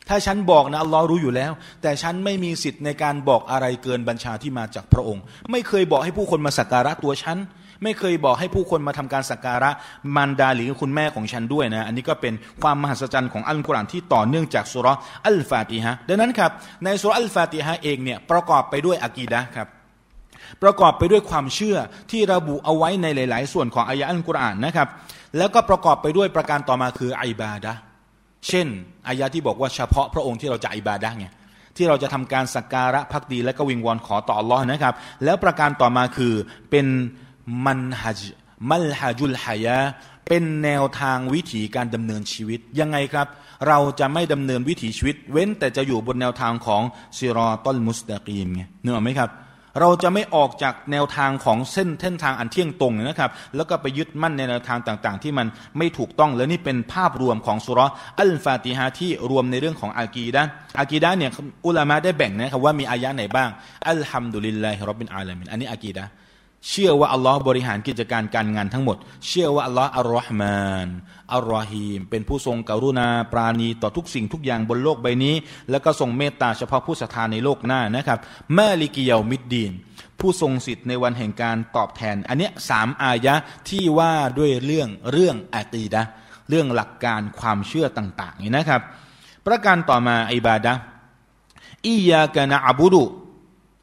[0.09, 7.39] ถ้าฉันบอกนะอัลลอฮ์รู้อยู่แล้ว แต่ฉันไม่มีสิทธิ์ในการบอกอะไรเกินบัญชาที่มาจากพระองค์ ไม่เคยบอกให้ผู้คนมาสักการะตัวฉัน
[7.83, 9.71] ไม่เคยบอกให้ผู้คนมาทำการสักการะ
[10.17, 14.87] มารดาหรือคุณแม่ของฉันด้วยนะอันนี้ก็เป็นความมหัศจรรย์ของอัลกุรอานที่ต่อเนื่องจากสุร
[15.27, 16.51] อัลฟาติฮะดังนั้นครับ
[16.85, 19.69] ในสุรอัลฟาติฮะเองเนี่ยประกอบไปด้วยอะกีดะครับ
[20.63, 21.77] ประกอบไปด้วยความเชื่อ
[22.11, 24.89] ที่ระบุเอาไว้ในหลาย ๆ ส่วนของอายะอัลกุรอานนะครับ
[25.39, 27.73] แล้วก็ประกอบไปด้วยประการต่อมาคืออิบาดะ
[28.49, 28.67] เช่น
[29.09, 31.27] อายะที่บอกว่าเฉพาะพระองค์ที่เราจะอิบาดะไง
[31.77, 36.35] ที่เราจะทำการสักการะพักดีและก็วิงวอนขอต่ออัลลอฮ์นะครับ แล้วประการต่อมาคือ
[36.71, 36.87] เป็น
[37.65, 38.21] มันฮัจ
[38.71, 39.79] มัลฮจุลฮายะ
[40.29, 43.27] เป็นแนวทางวิถีการดำเนินชีวิต ยังไงครับ
[43.69, 46.83] เราจะไม่ดำเนินวิถีชีวิต เว้นแต่จะอยู่บนแนวทางของ
[47.19, 49.31] ซิรอตัลมุสตะกีมไงเนื้อไหมครับ
[49.81, 55.47] เราจะไม่ออกจากแนวทางของเส้นเส้นทางอันเที่ยงตรงนะครับ แล้วก็ไปยึดมั่นในแนวทางต่างๆ ที่มัน
[55.79, 57.81] ไม่ถูกต้องและนี่เป็นภาพรวมของสุร
[58.21, 60.43] อัลฟาติฮะที่รวมในเรื่องของอากีดะ
[60.81, 61.31] อากีดะเนี่ย
[61.67, 63.51] อุลามะได้แบ่งนะครับว่ามีอายะไหนบ้าง
[63.89, 66.05] อัลฮัมดุลิลลาฮิรับบินอาลามินอันนี้อากีดะ
[66.69, 68.97] เชื่อว่าอัลลอฮ์บริหารกิจการการงานทั้งหมด
[69.27, 70.89] เชื่อว่าอัลลอฮ์อัลลอฮ์มาน
[71.35, 75.35] อัลลอฮีม เป็นผู้ทรงกรุณาปราณีต่อทุกสิ่งทุกอย่างบนโลกใบนี้
[75.71, 78.19] แล้วก็ทรงเมตตาเฉพาะผู้ศรัทธาในโลกหน้านะครับ
[78.57, 79.73] มาลิกิยามิดดีน
[80.21, 83.35] ผู้ทรงสิทธิ์ในวันแห่งการตอบแทน อันนี้สามอายะ
[83.69, 86.03] ที่ว่าด้วยเรื่องเรื่องอาตีดะ
[86.49, 88.83] เรื่องหลักการความเชื่อต่างๆนี่นะครับ
[89.47, 90.73] ประการต่อมาอิบาดะ
[91.89, 93.05] อียากะนะอบุดุ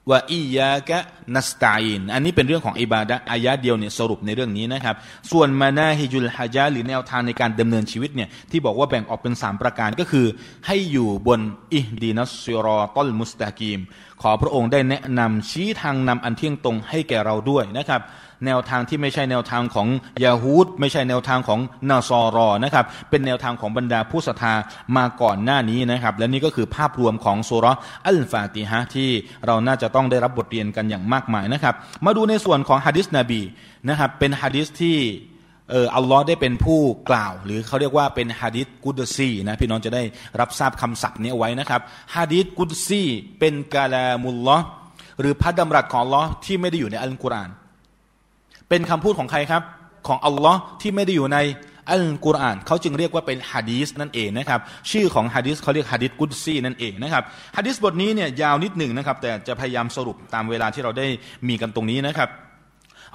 [0.09, 0.99] ว่าอียากะ
[1.35, 4.95] นัสตาอินอันนี้เป็นเรื่องของอิบาดะอายะเดียวเนี่ยสรุปในเรื่องนี้นะครับ
[5.31, 10.25] ส่วนมานาฮิจุลฮะยาหรือแนวทางในการดำเนินชีวิตเนี่ยที่บอกว่าแบ่งออกเป็น 3 ประการก็คือ
[10.67, 11.39] ให้อยู่บน
[11.73, 13.79] อิดีนัสซิรอตัลมุสตากีม
[14.21, 18.01] ขอพระองค์ได้แนะนำชี้ทางนำอันเที่ยงตรงให้แก่เราด้วยนะครับ
[18.45, 19.87] แนวทางที่ไม่ใช่แนวทางของ
[20.23, 21.59] ยาฮูดไม่ใช่แนวทางของ
[21.89, 24.53] นาซอรอนะครับเป็นแนวทางของบรรดาผู้ศรัทธา
[24.97, 27.65] มาก่อนหน้านี้นะครับ และนี่ก็คือภาพรวมของสุร
[28.07, 29.09] อัลฟาติฮะที่
[29.45, 31.75] เราน่าจะต้องได้รับบทเรียนกันอย่างมากมายนะครับ
[32.05, 33.41] มาดูในส่วนของฮะดิษนบี
[33.89, 34.97] นะครับเป็นฮะดิษที่
[35.71, 36.79] เอออัลลอฮ์ได้เป็นผู้
[37.09, 40.03] กล่าว หรือเขาเรียกว่าเป็นฮะดิษกุดซีนะพี่น้องจะได้
[40.39, 41.81] รับทราบคำศัพท์นี้ไว้นะครับ
[42.15, 43.03] ฮะดิษกุดซี
[43.39, 44.65] เป็นกาลามุลลอฮ์
[45.19, 47.49] หรือพระดำรัสของอัลลอฮ์ที่ไม่ได้อยู่ในอัลกุรอาน
[48.69, 49.63] เป็นคำพูดของใครครับ
[50.07, 51.37] ของอัลลอฮ์ที่ไม่ได้อยู่ใน
[51.91, 54.59] อัลกุรอานเขาจึงเรียกว่าเป็นฮะดีสนั่นเองนะครับ
[54.91, 57.23] ชื่อของฮะดีสเขาเรียกฮะดีสกุดซีนั่นเองนะครับ
[57.57, 61.07] ฮะดีสบทนี้เนี่ยยาวนิดหนึ่งนะครับแต่จะพยายามสรุปตามเวลาที่เราได้
[61.47, 62.29] มีกันตรงนี้นะครับ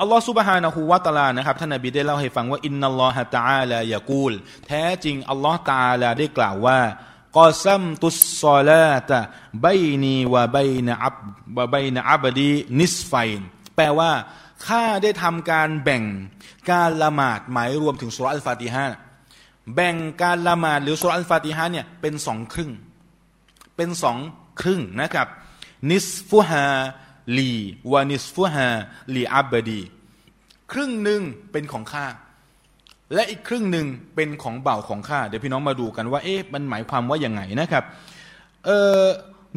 [0.01, 4.33] อัลลอฮ์سبحانه وتعالىนะครับท่านนบีได้เล่าให้ฟังว่าإن الله تعالى يقول
[4.67, 6.79] แท้จริงอัลลอฮ์ตาลาได้กล่าวว่า
[7.39, 11.17] قسمت الصلاة بيني وبين عبدي
[11.59, 13.41] وبين عبدي نصفين
[13.77, 14.11] แปลว่า
[14.69, 16.05] ข้าได้ทำการแบ่ง
[16.71, 18.85] การละหมาดหมายรวมถึงสุรอัลฟาติฮะ
[19.75, 22.71] แบ่งการละหมาดหรือสุรอัลฟาติฮะเนี่ยเป็นสองครึ่ง
[23.77, 24.19] เป็นสอง
[24.61, 25.27] ครึ่งนะครับ
[25.91, 26.67] นิสฟุฮา
[27.39, 27.53] ลี
[27.93, 28.69] วานิสฟุฮา
[29.15, 29.83] ลีอับบดี
[30.73, 32.07] ครึ่งหนึ่งเป็นของข้า
[33.15, 37.85] และอีกครึ่งหนึ่งเป็นของเบาของข้าเดี๋ยวพี่น้องมาดูกันว่าเอ๊ะมันหมายความว่าอยังไงนะครับ
[38.67, 39.03] เออ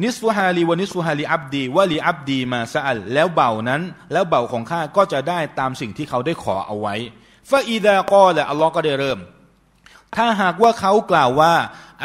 [0.04, 3.82] นิสฟุฮาลีวานิสฟุฮาลีอับดีวะลีอับดีมาซาอัลแล้วเบานั้น
[4.12, 6.94] แล้วเบาของข้าก็จะได้ตามสิ่งที่เขาได้ขอเอาไว้
[7.50, 9.18] فإذا قال และอัลลอฮ์ก็ได้เริ่ม
[10.16, 11.54] ถ้าหากว่าเขากล่าวว่า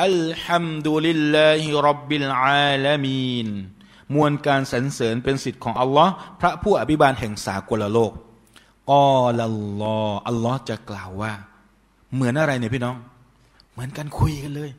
[0.04, 3.48] الحمد لله رب العالمين
[4.16, 8.12] มวลการสรรเสริญเป็นสิทธิ์ของอัลลอฮ์พระผู้อภิบาลแห่งสากลโลก
[8.92, 11.34] قال اللهอัลลอฮ์จะกล่าวว่า
[12.14, 12.96] เหมือนอะไรเนี่ยพี่น้อง
[13.74, 14.72] เหมือนการคุยกันเลย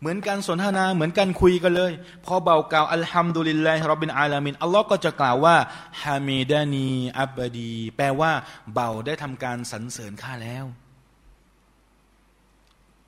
[0.00, 1.92] เหมือนการสนทนาเหมือนการคุยกันเลย
[2.24, 5.56] พอบ่าวกล่าวالحمد لله رب العالمينอัลลอฮ์ก็จะกล่าวว่า
[6.02, 6.90] ฮามิดานี
[7.20, 8.32] อับบดี แปลว่า
[8.74, 10.64] เบาได้ทำการสรรเสริญข้าแล้ว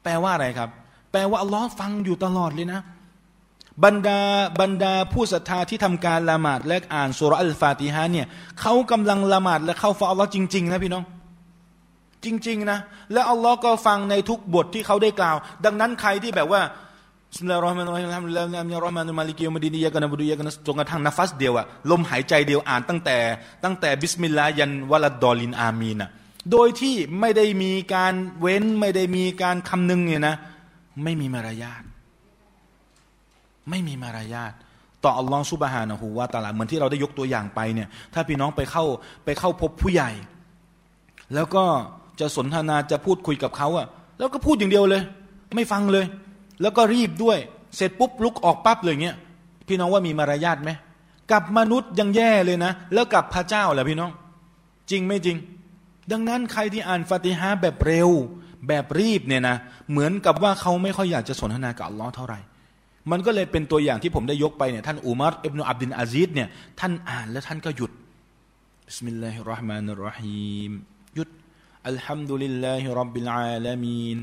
[0.03, 0.70] แปลว่าอะไรครับ
[1.12, 2.80] แปลว่าอัลลอฮ์ฟังอยู่ตลอดเลยนะ
[3.84, 4.20] บรรดา
[4.61, 8.26] บรรดาผู้ศรัทธาที่ทำการละหมาดและอ่านสุรอัลฟาติฮะเนี่ย
[8.61, 11.05] เขากำลังละหมาดและเข้าฟาอัลลอฮ์จริง ๆ นะพี่น้อง
[12.25, 12.79] จริง ๆ นะ
[13.12, 16.62] และอัลลอฮ์ก็ฟังในทุกบทที่เขาได้กล่าว ดังนั้นใครที่แบบว่า
[17.37, 23.19] สุลลรอฮ์มานรอฮิมแล้วเนี่ยรอฮ์มานุมาลิกิยมาดีนียกันบุดุยกันจนกระทั่งนัฟัสเดียวอะลมหายใจเดียวอ่านตั้งแต่
[23.64, 26.09] ตั้งแต่บิสมิลลาห์ยันวะลัดดอลินอามีนอะ
[26.53, 30.37] โดยที่ไม่ได้มีการเว้นไม่ได้มีการคำนึงเนี่ยนะ
[31.03, 31.83] ไม่มีมารยาท
[33.71, 34.53] ไม่มีมารยาท
[35.05, 38.85] ต่ออัลลอฮ์ซุบฮานะฮูวาตาลาเหมือนที่เราได้ยกตัวอย่างไปเนี่ย ถ้าพี่น้องไปเข้า
[39.25, 40.11] ไปเข้าพบผู้ใหญ่
[41.35, 41.64] แล้วก็
[42.21, 43.87] จะสนทนาจะพูดคุยกับเขาอะ
[44.19, 45.03] แล้วก็พูดอย่างเดียวเลย
[45.57, 46.07] ไม่ฟังเลย
[46.62, 47.39] แล้วก็รีบด้วย
[47.77, 49.16] เสร็จปุ๊บลุกออกปั๊บเลยเงี้ย
[49.69, 50.71] พี่น้องว่ามีมารยาทไหม
[51.33, 54.11] กับมนุษย์ยังแย่เลยนะ แล้วกับพระเจ้าล่ะพี่น้อง
[54.91, 55.37] จริงไม่จริง
[56.12, 58.11] ดังนั้นใครที่อ่านฟาติฮะแบบเร็ว
[58.69, 59.57] แบบรีบเนี่ยนะ
[59.91, 62.41] เหมือนกับว่าเขาไม่ค่อยอยากจะสนทนากับอัลลอฮ์เท่าไหร่
[63.11, 66.49] มันก็เลยเป็นตัวอย่างที่ผมได้ยกไปเนี่ยท่านอุมัรอิบนุอับดิลอาซิซเนี่ย
[66.81, 67.93] ท่านอ่านแล้วท่านก็หยุด
[68.87, 70.72] بسم الله الرحمن الرحيم
[71.89, 74.16] الحمد لله رب العالمين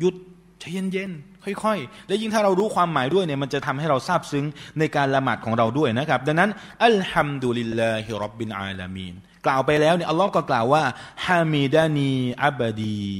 [0.00, 0.16] หยุด
[0.60, 4.44] ใจเย็นๆค่อยๆ และยิ่งถ้าเรารู้ความหมายด้วยเนี่ยมันจะทำให้เราซาบซึ้ง
[4.78, 6.50] ในการละหมาดของเราด้วยนะครับ ดังนั้น
[6.86, 9.14] الحمد لله رب العالمين
[9.46, 10.82] กล่าวไปแล้วเนี่ยอัลลอฮ์ก็กล่าวว่า
[11.26, 12.12] ฮามิดานี
[12.44, 13.12] อับดี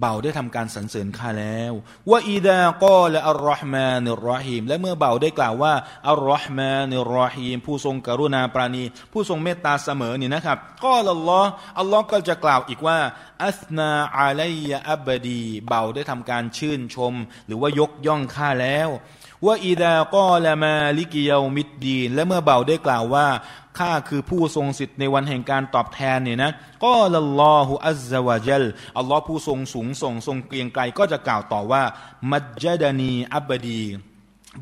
[0.00, 1.72] เบาได้ทำการสรรเสริญข้าแล้ว
[2.10, 5.74] وإذا قال الرحمن الرحيمและเมื่อบ่าวได้กล่าวว่า
[6.08, 12.98] الرحمن الرحيمผู้ทรงกรุณาปราณี ผู้ทรงเมตตาเสมอนี่นะครับก็อัลลอฮ์อัลลอฮ์ก็จะกล่าวอีกว่า
[13.44, 17.14] อัสนาอาลัยอับดี เบาได้ทำการชื่นชม
[17.46, 18.90] หรือว่ายกย่องข้าแล้ว
[19.46, 23.26] ว่าอีดากอละมาลิกิยามิดดีนและเมื่อเบาได้กล่าวว่า
[23.78, 26.52] ข้าคือผู้ทรงสิทธิ์ในวันแห่งการตอบแทนเนี่ยนะ
[26.84, 28.64] ก็ลัลลอฮุอัลลอฮฺวะจัล
[28.98, 31.82] อัลลอฮ์ผู้ทรงสูงส่งทรงเกรียงไกรก็จะกล่าวต่อว่า
[32.30, 33.82] มัจจดานีอับบดี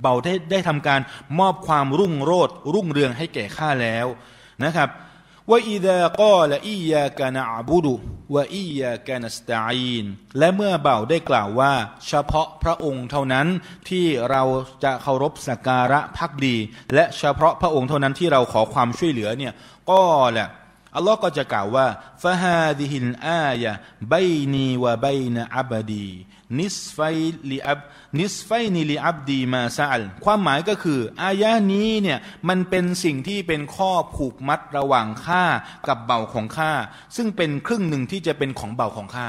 [0.00, 1.00] เบาได้ได้ทำการ
[1.38, 4.06] มอบความรุ่งโรดรุ่งเรืองให้แก่ข้าแล้ว
[4.64, 4.88] นะครับ
[5.50, 7.94] ว่าอิดะกอละอียากานะอบุดุ
[8.34, 10.06] วะอียากานัสตาอีน
[10.38, 11.72] และเมื่อเบาได้กล่าวว่า
[12.06, 13.46] เฉพาะพระองค์เท่านั้น
[13.88, 14.42] ที่เรา
[14.84, 16.56] จะเคารพสักการะภักดี
[16.94, 19.52] และเฉพาะพระองค์เท่านั้นที่เราขอความช่วยเหลือเนี่ย
[19.90, 20.48] ก็แหละ
[20.96, 21.86] อัลลอฮ์ก็จะกล่าวว่า
[22.22, 26.98] فهذه الآية بيني وبين عبدي نصفين
[27.50, 32.18] ل نصفين لعبدي ما سأل ความหมายก็คือ อายะนี้เนี่ย
[32.48, 35.44] มันเป็นสิ่งที่เป็นข้อผูกมัดระหว่างข้า
[35.88, 36.72] กับเบาของข้า
[37.16, 39.26] ซึ่งเป็นครึ่งหนึ่งที่จะเป็นของเบาของข้า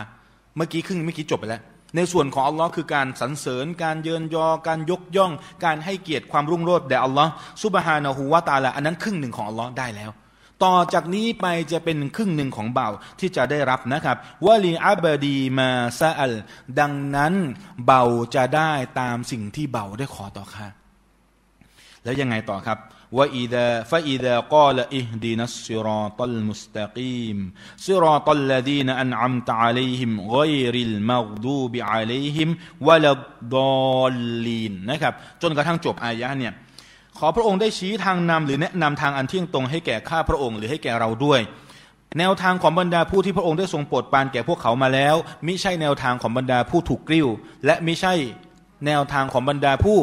[0.56, 1.62] เมื่อกี้ครึ่งเมื่อกี้จบไปแล้ว
[1.96, 5.32] ในส่วนของอัลลอฮ์คือการสรรเสริญ การเยินยอ การยกย่อง
[5.66, 7.32] การให้เกียรติความรุ่งโรจน์แด่อัลลอฮ์
[7.64, 10.12] ซุบฮานะฮูวาตาละอันนั้นครึ่งหนึ่งของอัลลอฮ์ได้แล้ว
[10.64, 12.90] ต่อจากนี้ไปจะเป็นครึ่งหนึ่งของเบา
[13.20, 16.34] ที่จะได้รับนะครับวะลีอับดีมาซาอัล
[16.80, 17.34] ดังนั้น
[17.86, 18.04] เบา
[18.36, 20.68] จะได้ตามสิ่งที่บ่าวได้ขอต่อข้า
[22.04, 22.80] แล้วยังไงต่อครับ
[23.18, 27.38] ว่า إذا فإذا قال اهدنا الصراط المستقيم
[27.86, 32.50] صراط الذين أنعمت عليهم غير المغضوب عليهم
[32.88, 36.54] ولا الضالين นะครับจนกระทั่งจบอายะเนี่ย
[37.20, 41.40] ขอพระองค์ได้ชี้ทางนำหรือแนะนำทางอันเที่ยงตรงให้แก่ข้าพระองค์หรือให้แก่เราด้วย
[42.20, 47.28] แนวทางของบรรดาผู้ที่พระองค์ได้ทรงโปรดปรานแก่พวกเขามาแล้วมิใช่แนวทางของบรรดาผู้ถูกกริ้ว
[47.66, 48.14] และมิใช่
[48.86, 50.00] แนวทางของบรรดาผู้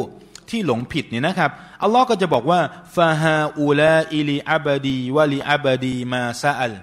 [0.49, 1.51] ที่หลงผิดเนี่ยนะครับ
[1.83, 2.59] อัลลอฮ์ก็จะบอกว่า
[2.95, 6.73] ฟาฮาอูลาอิลีอับดีวะลีอับดีมาซาอัล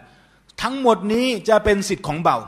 [0.62, 2.38] ทั้งหมดนี้จะเป็นสิทธิ์ของเบา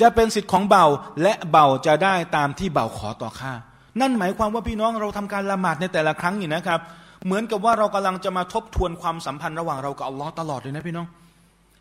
[0.00, 0.84] จะเป็นสิทธิ์ของเบา
[1.22, 3.54] และเบาจะได้ตามที่เบาขอต่อข้า
[4.00, 6.80] นั่นหมายความว่าพี่น้องเราทำการละหมาดในแต่ละครั้งนี่นะครับ
[7.24, 11.06] เหมือนกับว่าเรากำลังจะมาทบทวนความสัมพันธ์ระหว่างเรากับอัลลอฮ์ตลอดเลยนะพี่น้อง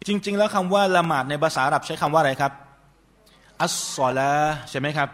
[0.08, 2.52] จริง ๆ แล้วคำว่าละหมาดในภาษาอาหรับใช้คำว่าอะไรครับ
[3.64, 4.34] อัสซอลา
[4.70, 5.10] ใช่ไหมครับ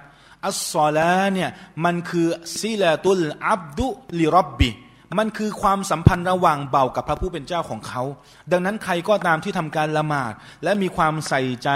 [0.47, 1.50] อัสซอลาเนี่ย
[1.86, 2.28] มันคือ
[2.60, 3.88] ซิลาตุลอับดุ
[4.20, 4.70] ลิรับบี
[5.18, 8.03] มันคือความสัมพันธ์ระหว่างเบากับพระผู้เป็นเจ้าของเขา
[8.51, 10.34] ดังนั้นใครก็ตามที่ทำการละหมาด
[10.64, 11.70] และมีความใส่ใจ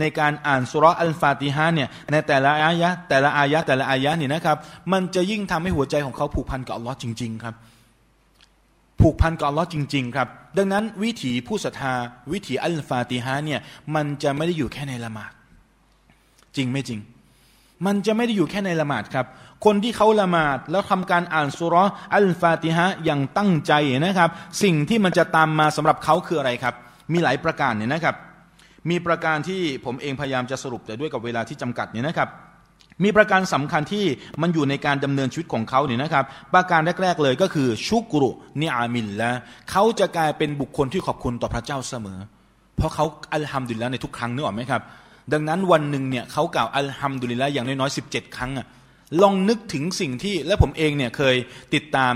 [0.00, 4.56] ในการอ่านสุรอัลฟาติฮะเนี่ยในแต่ละอายะแต่ละอายะแต่ละอายะนี่นะครับ
[4.92, 7.54] มันจะยิ่งทำให้หัวใจของเขาผูกพันกับอัลลอฮ์จริง ๆ ครับ
[9.00, 11.94] ผูกพันกับอัลลอฮ์จริง ๆ ครับ ดังนั้นวิถีผู้ศรัทธา
[12.32, 13.60] วิถีอัลฟาติฮะเนี่ย
[13.94, 15.32] มันจะไม่ได้อยู่แค่ในละหมาด
[16.56, 17.00] จริงไม่จริง
[17.86, 19.26] มันจะไม่ได้อยู่แค่ในละหมาดครับ
[19.64, 21.74] คนที่เขาละหมาดแล้วทำการอ่านสุร
[22.14, 23.72] อัลฟาติฮะอย่างตั้งใจ
[24.06, 24.30] นะครับ
[24.62, 26.74] สิ่งที่มันจะตามมาสำหรับเขาคืออะไรครับ
[27.12, 28.16] มีหลายประการเนี่ยนะครับ
[28.90, 32.28] มีประการที่ผมเองพยายามจะสรุปแต่ด้วยกับเวลาที่จำกัดเนี่ยนะครับ
[33.04, 34.04] มีประการสำคัญที่
[34.42, 39.30] มันอยู่ในการดำเนินชีวิตของเขาเนี่ยนะครับ ประการแรก ๆเลยก็คือชุกรุนิอามินละ
[39.70, 42.18] เขาจะกลายเป็นบุคคลที่ขอบคุณต่อพระเจ้าเสมอ
[42.76, 43.04] เพราะเขา
[43.34, 44.82] อัลฮัมดุลิลละในทุกครั้งนึกออกไหมครับ
[45.32, 48.66] ดังนั้นวันหนึ่งเนี่ยเขากล่าวอัลฮัมดุลิลละอย่างน้อยๆสิบเจ็ดครั้งอะ
[49.22, 51.36] ลองนึกถึงสิ่งที่และผมเองเนี่ยเคย
[51.74, 52.14] ติดตาม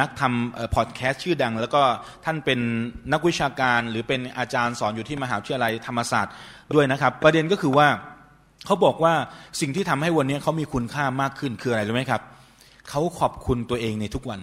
[0.00, 1.82] นักทำพอดแคสต์ชื่อดัง แล้วก็
[2.24, 2.60] ท่านเป็น
[3.12, 6.32] นักวิชาการ หรือเป็นอาจารย์สอนอยู่ที่มหาวิทยาลัยธรรมศาสตร์
[6.74, 7.88] ด้วยนะครับ ประเด็นก็คือว่า
[8.66, 9.14] เขาบอกว่า
[9.60, 12.22] สิ่งที่ทำให้วันนี้เขามีคุณค่ามากขึ้นคืออะไรรู้ไหมครับ
[12.88, 14.40] เขาขอบคุณตัวเองในทุกวัน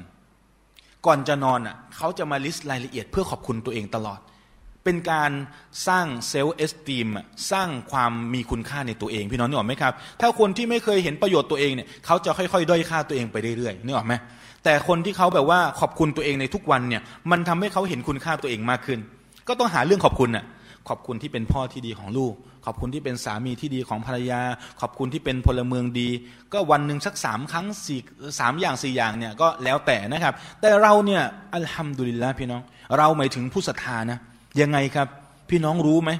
[1.05, 4.19] ก่อนจะนอนอะเขาจะมา list รายละเอียดเพื่อขอบคุณตัวเองตลอด
[4.83, 5.31] เป็นการ
[5.87, 7.07] สร้าง self-esteem
[7.51, 14.13] สร้างความมีคุณค่าในตัวเอง พี่น้องนึกออกไหมครับ ถ้าคนที่ไม่เคยเห็นประโยชน์ตัวเองเนี่ยเขาจะค่อยๆ ด้อยค่าตัวเองไปเรื่อยๆนึกออกไหม
[14.63, 17.01] แต่คนที่เขาแบบว่าขอบคุณตัวเองในทุกวันเนี่ย
[17.31, 18.99] มันทำให้เขาเห็นคุณค่าตัวเองมากขึ้น
[19.47, 20.45] ก็ต้องหาเรื่องขอบคุณน่ะ
[20.89, 22.33] ขอบคุณที่เป็นพ่อที่ดีของลูก
[22.65, 24.41] ขอบคุณที่เป็นสามีที่ดีของภรรยา
[24.81, 26.09] ขอบคุณที่เป็นพลเมืองดี
[26.53, 27.99] ก็วันหนึ่งสักสามครั้งสี่
[28.39, 31.21] สามอย่างสี่อย่างเนี่ยก็แล้วแต่นะครับ แต่เราเนี่ย
[31.53, 32.61] อัลฮัมดุลิลละพี่น้อง
[32.97, 34.19] เราหมายถึงผู้ศรัทธานะ
[34.61, 35.07] ยังไงครับ
[35.49, 36.11] พี่น้องรู้ไหม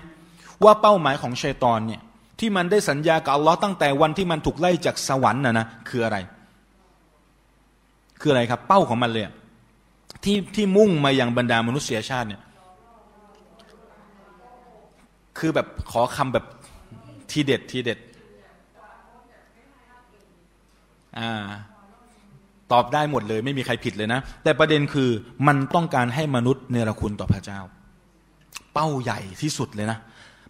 [0.64, 2.02] ว่าเป้าหมายของชัยตอนเนี่ย
[2.40, 6.18] ที่มันได้สัญญากับอัลลอฮ์ตั้งแต่วันที่มันถูกไล่จากสวรรค์นะนะคืออะไร
[8.22, 9.24] คืออะไรครับ เป้าของมันเลย
[10.24, 12.42] ที่ที่มุ่งมาอย่างบรรดามนุษยชาติเนี่ย
[15.38, 16.46] คือแบบขอคำแบบ
[17.32, 18.00] ทีเด็ดทีเด็ด
[21.20, 21.48] อ่า
[22.72, 25.10] ตอบได้หมดเลย ไม่มีใครผิดเลยนะ แต่ประเด็นคือ
[25.48, 27.60] มันต้องการให้มนุษย์เนรคุณต่อพระเจ้า
[28.74, 30.00] เป้าใหญ่ที่สุดเลยนะ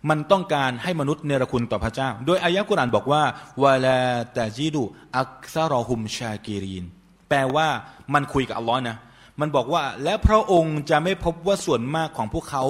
[0.09, 3.21] มันต้องการให้มนุษย์เนรคุณต่อพระเจ้า โดยอายะกุรานบอกว่า
[3.63, 3.99] วาลา
[4.37, 4.83] ตาจีดู
[5.17, 6.85] อักซารอฮุมชากีรีน
[7.29, 7.67] แปลว่า
[8.13, 8.97] มันคุยกับอัลลอฮ์นะ
[9.39, 12.63] มันบอกว่าและพระองค์จะไม่พบว่าส่วนมากของพวกเขา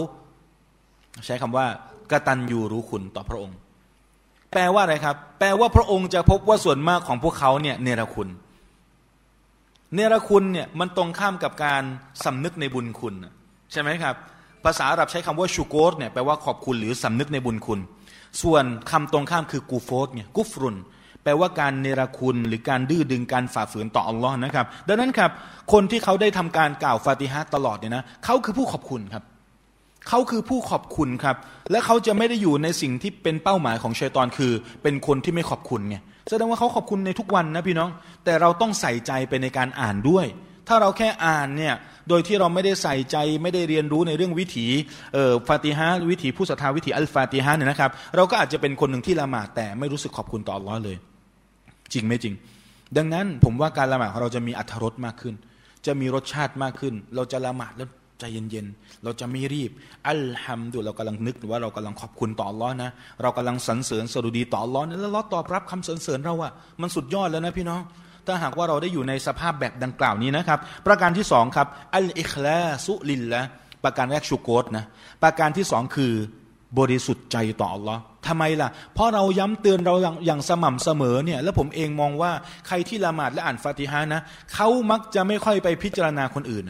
[1.26, 1.68] ใช้คำว่า
[2.12, 3.58] กตัญญูรู้คุณต่อพระองค์
[4.52, 8.30] แปลว่าอะไรครับ แปลว่าพระองค์จะพบว่าส่วนมากของพวกเขาเนี่ยเนรคุณ
[9.94, 11.84] เนรคุณเนี่ยมันตรงข้ามกับการ
[12.24, 13.14] สำนึกในบุญคุณ
[13.72, 14.16] ใช่ไหมครับ
[14.66, 17.80] ภาษาอาหรับใช้คำว่าชูโกสเนี่ยแปลว่าขอบคุณหรือสำนึกในบุญคุณ
[18.42, 20.78] ส่วนคำตรงข้ามคือกูโฟสเนี่ยกุฟรุน
[21.24, 25.32] แปลว่าการเนรคุณหรือการดื้อดึงการฝ่าฝืนต่ออัลลอฮ์นะครับ ดังนั้นครับ
[25.74, 29.24] คนที่เขาได้ทำการกล่าวฟาติฮะตลอดเนี่ยนะเขาคือผู้ขอบคุณครับ
[30.10, 31.36] เขาคือผู้ขอบคุณครับ
[31.72, 34.52] และเขาจะไม่ได้อยู่ในสิ่งที่เป็นเป้าหมายของชัยตอนคือ
[34.84, 35.98] เป็นคนที่ไม่ขอบคุณไง
[36.30, 37.90] แสดงว่าเขาขอบคุณในทุกวันนะพี่น้อง
[38.26, 40.26] แต่เราต้องใส่ใจไปในการอ่านด้วย
[40.68, 41.74] ถ้าเราแค่อ่านเนี่ย
[42.10, 44.68] โดยที่เราไม่ได้ใส่ใจไม่ได้เรียนรู้ในเรื่องวิถี
[45.14, 50.98] เอ่อฟาติฮะวิถีผู้ศรัทธาวิถีอัลฟาติฮะเนี่ยนะครับ เราก็อาจจะเป็นคนหนึ่งที่ละหมาดแต่ไม่รู้สึกขอบคุณต่ออัลลอฮ์เลย
[51.94, 52.34] จริงไม่จริง
[52.98, 55.36] ดังนั้นผมว่าการละหมาดของเราจะมีอัธรสมากขึ้น
[55.86, 57.90] จะมีรสชาติมากขึ้น เราจะละหมาดแล้ว
[58.20, 59.72] ใจเย็นๆ เราจะไม่รีบ
[60.10, 62.90] อัลฮัมดุเรากำลังนึกว่าเรากำลังขอบคุณต่ออัลลอฮ์นะ
[63.22, 66.52] เรากำลังสรรเสริญสรุดีต่ออัลลอฮ์แล้วเราตอบรับคำสรรเสริญเราอะ
[66.82, 67.82] มันสุดยอดแล้วนะพี่น้อง
[68.30, 73.42] ถ้าหากว่าเราได้อยู่ในสภาพแบบดังกล่าวนี้นะครับ ประการที่สองครับอัลอิคลาสุลินละ
[73.84, 74.86] ประการแรกชูโกตนะ
[75.24, 76.14] ประการที่สองคือ
[76.80, 82.32] บริสุทธิ์ใจต่ออัลลอฮ์ทำไมล่ะ เพราะเราย้ำเตือนเราอย่างสม่ำเสมอเนี่ย แล้วผมเองมองว่า
[82.68, 84.22] ใครที่ละหมาดและอ่านฟาติฮานะ
[84.54, 86.64] เขามักจะไม่ค่อยไปพิจารณาคนอื่น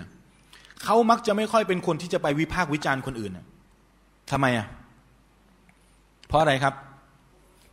[0.84, 3.32] เขามักจะไม่ค่อยเป็นคนที่จะไปวิพากษ์วิจารณ์คนอื่น
[4.32, 4.68] ทำไมอะ
[6.28, 6.74] เพราะอะไรครับ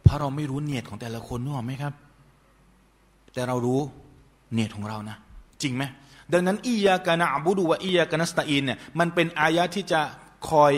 [0.05, 1.93] เพราะเราไม่รู้เนียดของแต่ละคนนึกออกไหมครับ
[3.37, 3.81] แต่เรารู้
[4.55, 5.17] เนียของเรานะ
[5.63, 5.83] จริงไหม
[6.33, 10.01] ดังนั้นอียากานะบุดูวะอียากานัสตาอินเนี่ยมันเป็นอายะที่จะ
[10.51, 10.75] คอย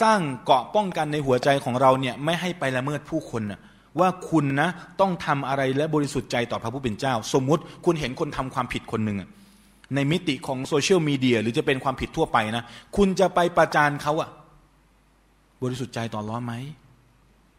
[0.00, 3.60] สร้างเกาะป้องกันในหัวใจของเราเนี่ยไม่ให้ไปละเมิดผู้คนนะ
[4.00, 4.68] ว่าคุณนะ
[5.00, 9.18] ต้องทำอะไรและบริสุทธิ์ใจต่อพระผู้เป็นเจ้า สมมุติคุณเห็นคนทำความผิดคนหนึ่ง
[9.94, 12.64] ในมิติของโซเชียลมีเดียหรือจะเป็นความผิดทั่วไปนะ
[12.96, 14.30] คุณจะไปประจานเขาอะ
[15.62, 16.54] บริสุทธิ์ใจต่อร้อไหม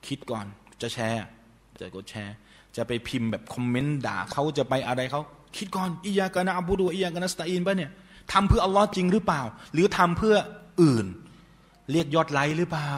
[0.07, 0.45] คิดก่อน
[0.81, 1.23] จะแชร์
[1.81, 2.35] จะกดแชร์
[2.77, 5.21] จะไปพิมพ์แบบคอมเมนต์ด่าเขาจะไปอะไรเขา
[5.57, 7.91] คิดก่อนอียากานะอับูดูอียากานะสตาอินปะเนี่ย
[8.33, 9.41] ทำเพื่ออัลลอฮ์จริงหรือเปล่า
[9.73, 10.35] หรือทำเพื่อ
[10.81, 11.05] อื่น
[11.91, 12.89] เรียกยอดไลค์หรือเปล่า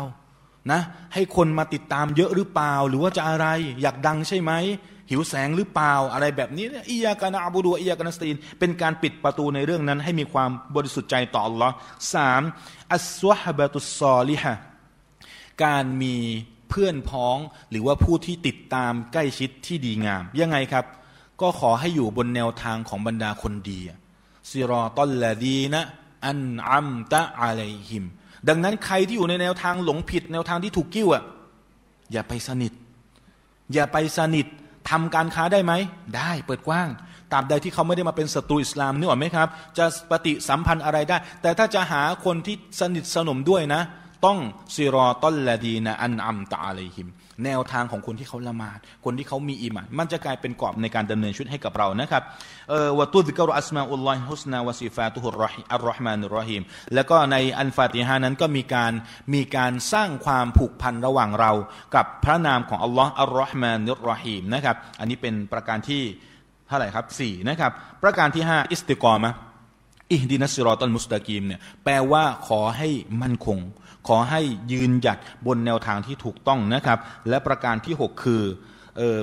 [0.71, 0.81] นะ
[1.13, 3.47] ให้คนมาติดตามเยอะหรือเปล่า หรือว่าจะอะไร
[3.81, 4.51] อยากดังใช่ไหม
[5.09, 11.71] หิวแสงหรือเปล่าอะไรแบบนี้อียากานาอบูดูอียากานาสตีน เป็นการปิดประตูในเรื่องนั้น ให้มีความบริสุทธิ์ใจต่อ Allah
[12.13, 12.41] สาม
[12.93, 14.53] อัสวะฮบะตุสซอลิฮะ
[15.63, 16.15] การมี
[16.71, 17.37] เพื่อนพ้อง
[17.71, 20.85] หรือว่าผู้ที่ติดตามใกล้ชิดที่ดีงาม ยังไงครับ
[21.41, 23.79] ก็ขอให้อยู่บนแนวทางของบรรดาคนดี
[24.49, 25.83] ซิรอตอลลดีนะ
[26.25, 28.05] อันอัมตะอะลัยฮิม
[28.47, 31.23] ดังนั้นใครที่อยู่ในแนวทางหลงผิด แนวทางที่ถูกกิ้วอะ
[32.11, 32.73] อย่าไปสนิท
[33.73, 34.45] อย่าไปสนิท
[34.89, 35.73] ทำการค้าได้ไหม
[36.17, 36.89] ได้เปิดกว้าง
[37.31, 39.47] ตราบใดที่เขาไม่ได้มาเป็นศัตรูอิสลามนึกออกไหมครับ
[39.77, 43.81] จะปฏิสัมพันธ์อะไรได้ แต่ถ้าจะหาคนที่สนิทสนมด้วยนะ
[44.25, 44.39] ต้อง
[44.75, 47.07] صراط الذين أنعمت عليهم
[47.45, 52.23] แนวทางของคนที่เขาละหมาด คนที่เขามีอิมาน มันจะกลายเป็นกรอบในการดำเนินชีวิตให้กับเรานะครับ
[52.69, 56.61] เออ وتذكر أسماء الله الحسنى وصفاته الرحمن الرحيم
[56.93, 58.93] แล้วก็ในอัลฟาติฮานั้นก็มีการ
[59.33, 61.51] มีการสร้างความผูกพันระหว่างเรา
[61.95, 66.01] กับพระนามของอัลลอฮ์ الرحمن الرحيم นะครับ อันนี้เป็นประการที่
[66.67, 67.71] เท่าไหร่ครับสี่นะครับ
[68.03, 69.33] ประการที่ห้าอิสติกอมะ
[70.11, 72.89] อิฮดินัสซิรอตันมุสตากีมเนี่ยแปลว่าขอให้
[73.21, 73.59] มั่นคง
[74.07, 74.41] ขอให้
[74.71, 76.99] ยืนหยัดบนแนวทางที่ถูกต้องนะครับ
[77.29, 78.43] และประการที่ 6 คือ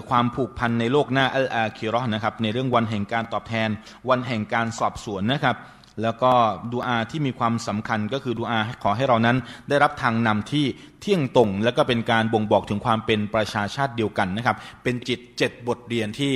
[0.08, 3.68] ความผูกพันในโลกหน้าอัลอาคิรอนะครับในเรื่องวันแห่งการตอบแทน
[4.08, 5.56] วันแห่งการสอบสวนนะครับ
[6.02, 6.32] แล้วก็
[6.72, 9.36] ดูอาที่มีความสำคัญก็คือดูอาขอให้เรานั้น
[9.68, 10.64] ได้รับทางนำที่
[11.00, 16.32] เที่ยงตรง และก็เป็นการบ่งบอกถึงความเป็นประชาชาติเดียวกันนะครับ เป็นจิตเจ็ดบทเรียนที่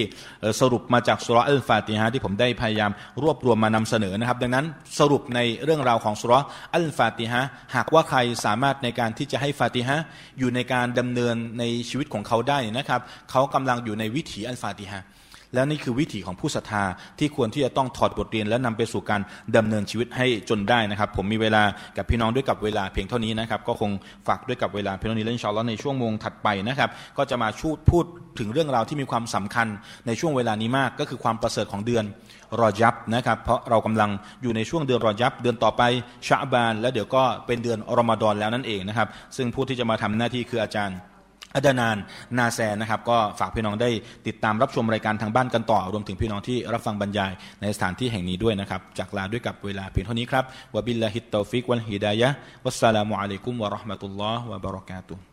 [0.61, 2.91] สรุปมาจากสุรอัลฟาติฮะที่ผมได้พยายาม
[3.23, 4.67] รวบรวมมานำเสนอนะครับ ดังนั้น
[4.99, 6.33] สรุปในเรื่องราวของสุร
[6.75, 7.43] อัลฟาติฮะ
[7.75, 9.97] หากว่าใครสามารถในการที่จะให้ฟาติฮะ
[10.39, 13.01] อยู่ในการดำเนินในชีวิตของเขาได้นะครับ
[13.31, 15.03] เขากำลังอยู่ในวิถีอัลฟาติฮะ
[15.55, 16.85] แล้วนี่คือวิถีของผู้ศรัทธา
[17.19, 19.21] ที่ควรที่จะต้องถอดบทเรียน และนำไปสู่การ
[19.57, 21.63] ดำเนินชีวิตให้จนได้นะครับ ผมมีเวลา
[21.97, 23.91] กับพี่น้องด้วยกับเวลาเพียงเท่านี้นะครับ ก็คง
[24.29, 28.05] ฝากด้วยกับเวลาเพียงเท่านี้เล่นชอลแล้วในช่วงโมงถัดไปนะครับ ก็จะมาชูดพูด
[28.39, 29.67] ถึงเรื่องราวที่มีความสำคัญ
[30.07, 32.05] ในช่วงเวลานี้มาก ก็คือความประเสริฐของเดือน
[32.61, 34.11] รอยับนะครับ เพราะเรากำลัง
[34.43, 35.83] อยู่ในช่วงเดือนรอยับ เดือนต่อไป
[36.27, 40.99] ชาบาน แล้วเดี๋ยวก็เป็นเดือนอรอมฎอนแล้วนั่นเองนะครับ ซึ่งผู้ที่จะมาทำหน้าที่คืออาจารย์
[41.55, 41.97] อาจารย์นาน
[42.39, 43.91] นาแซนนะครับก็ฝากพี่น้องได้
[44.27, 47.33] ติดตามรับชมรายการทางบ้านกันต่อ รวมถึงพี่น้องที่รับฟังบรรยาย
[47.63, 50.45] ในสถานที่แห่งนี้ด้วยนะครับ จากลาด้วยกับเวลาเพียงเท่านี้ครับ
[50.75, 55.32] وبالله التوفيق والهداية والسلام عليكم ورحمة الله وبركاته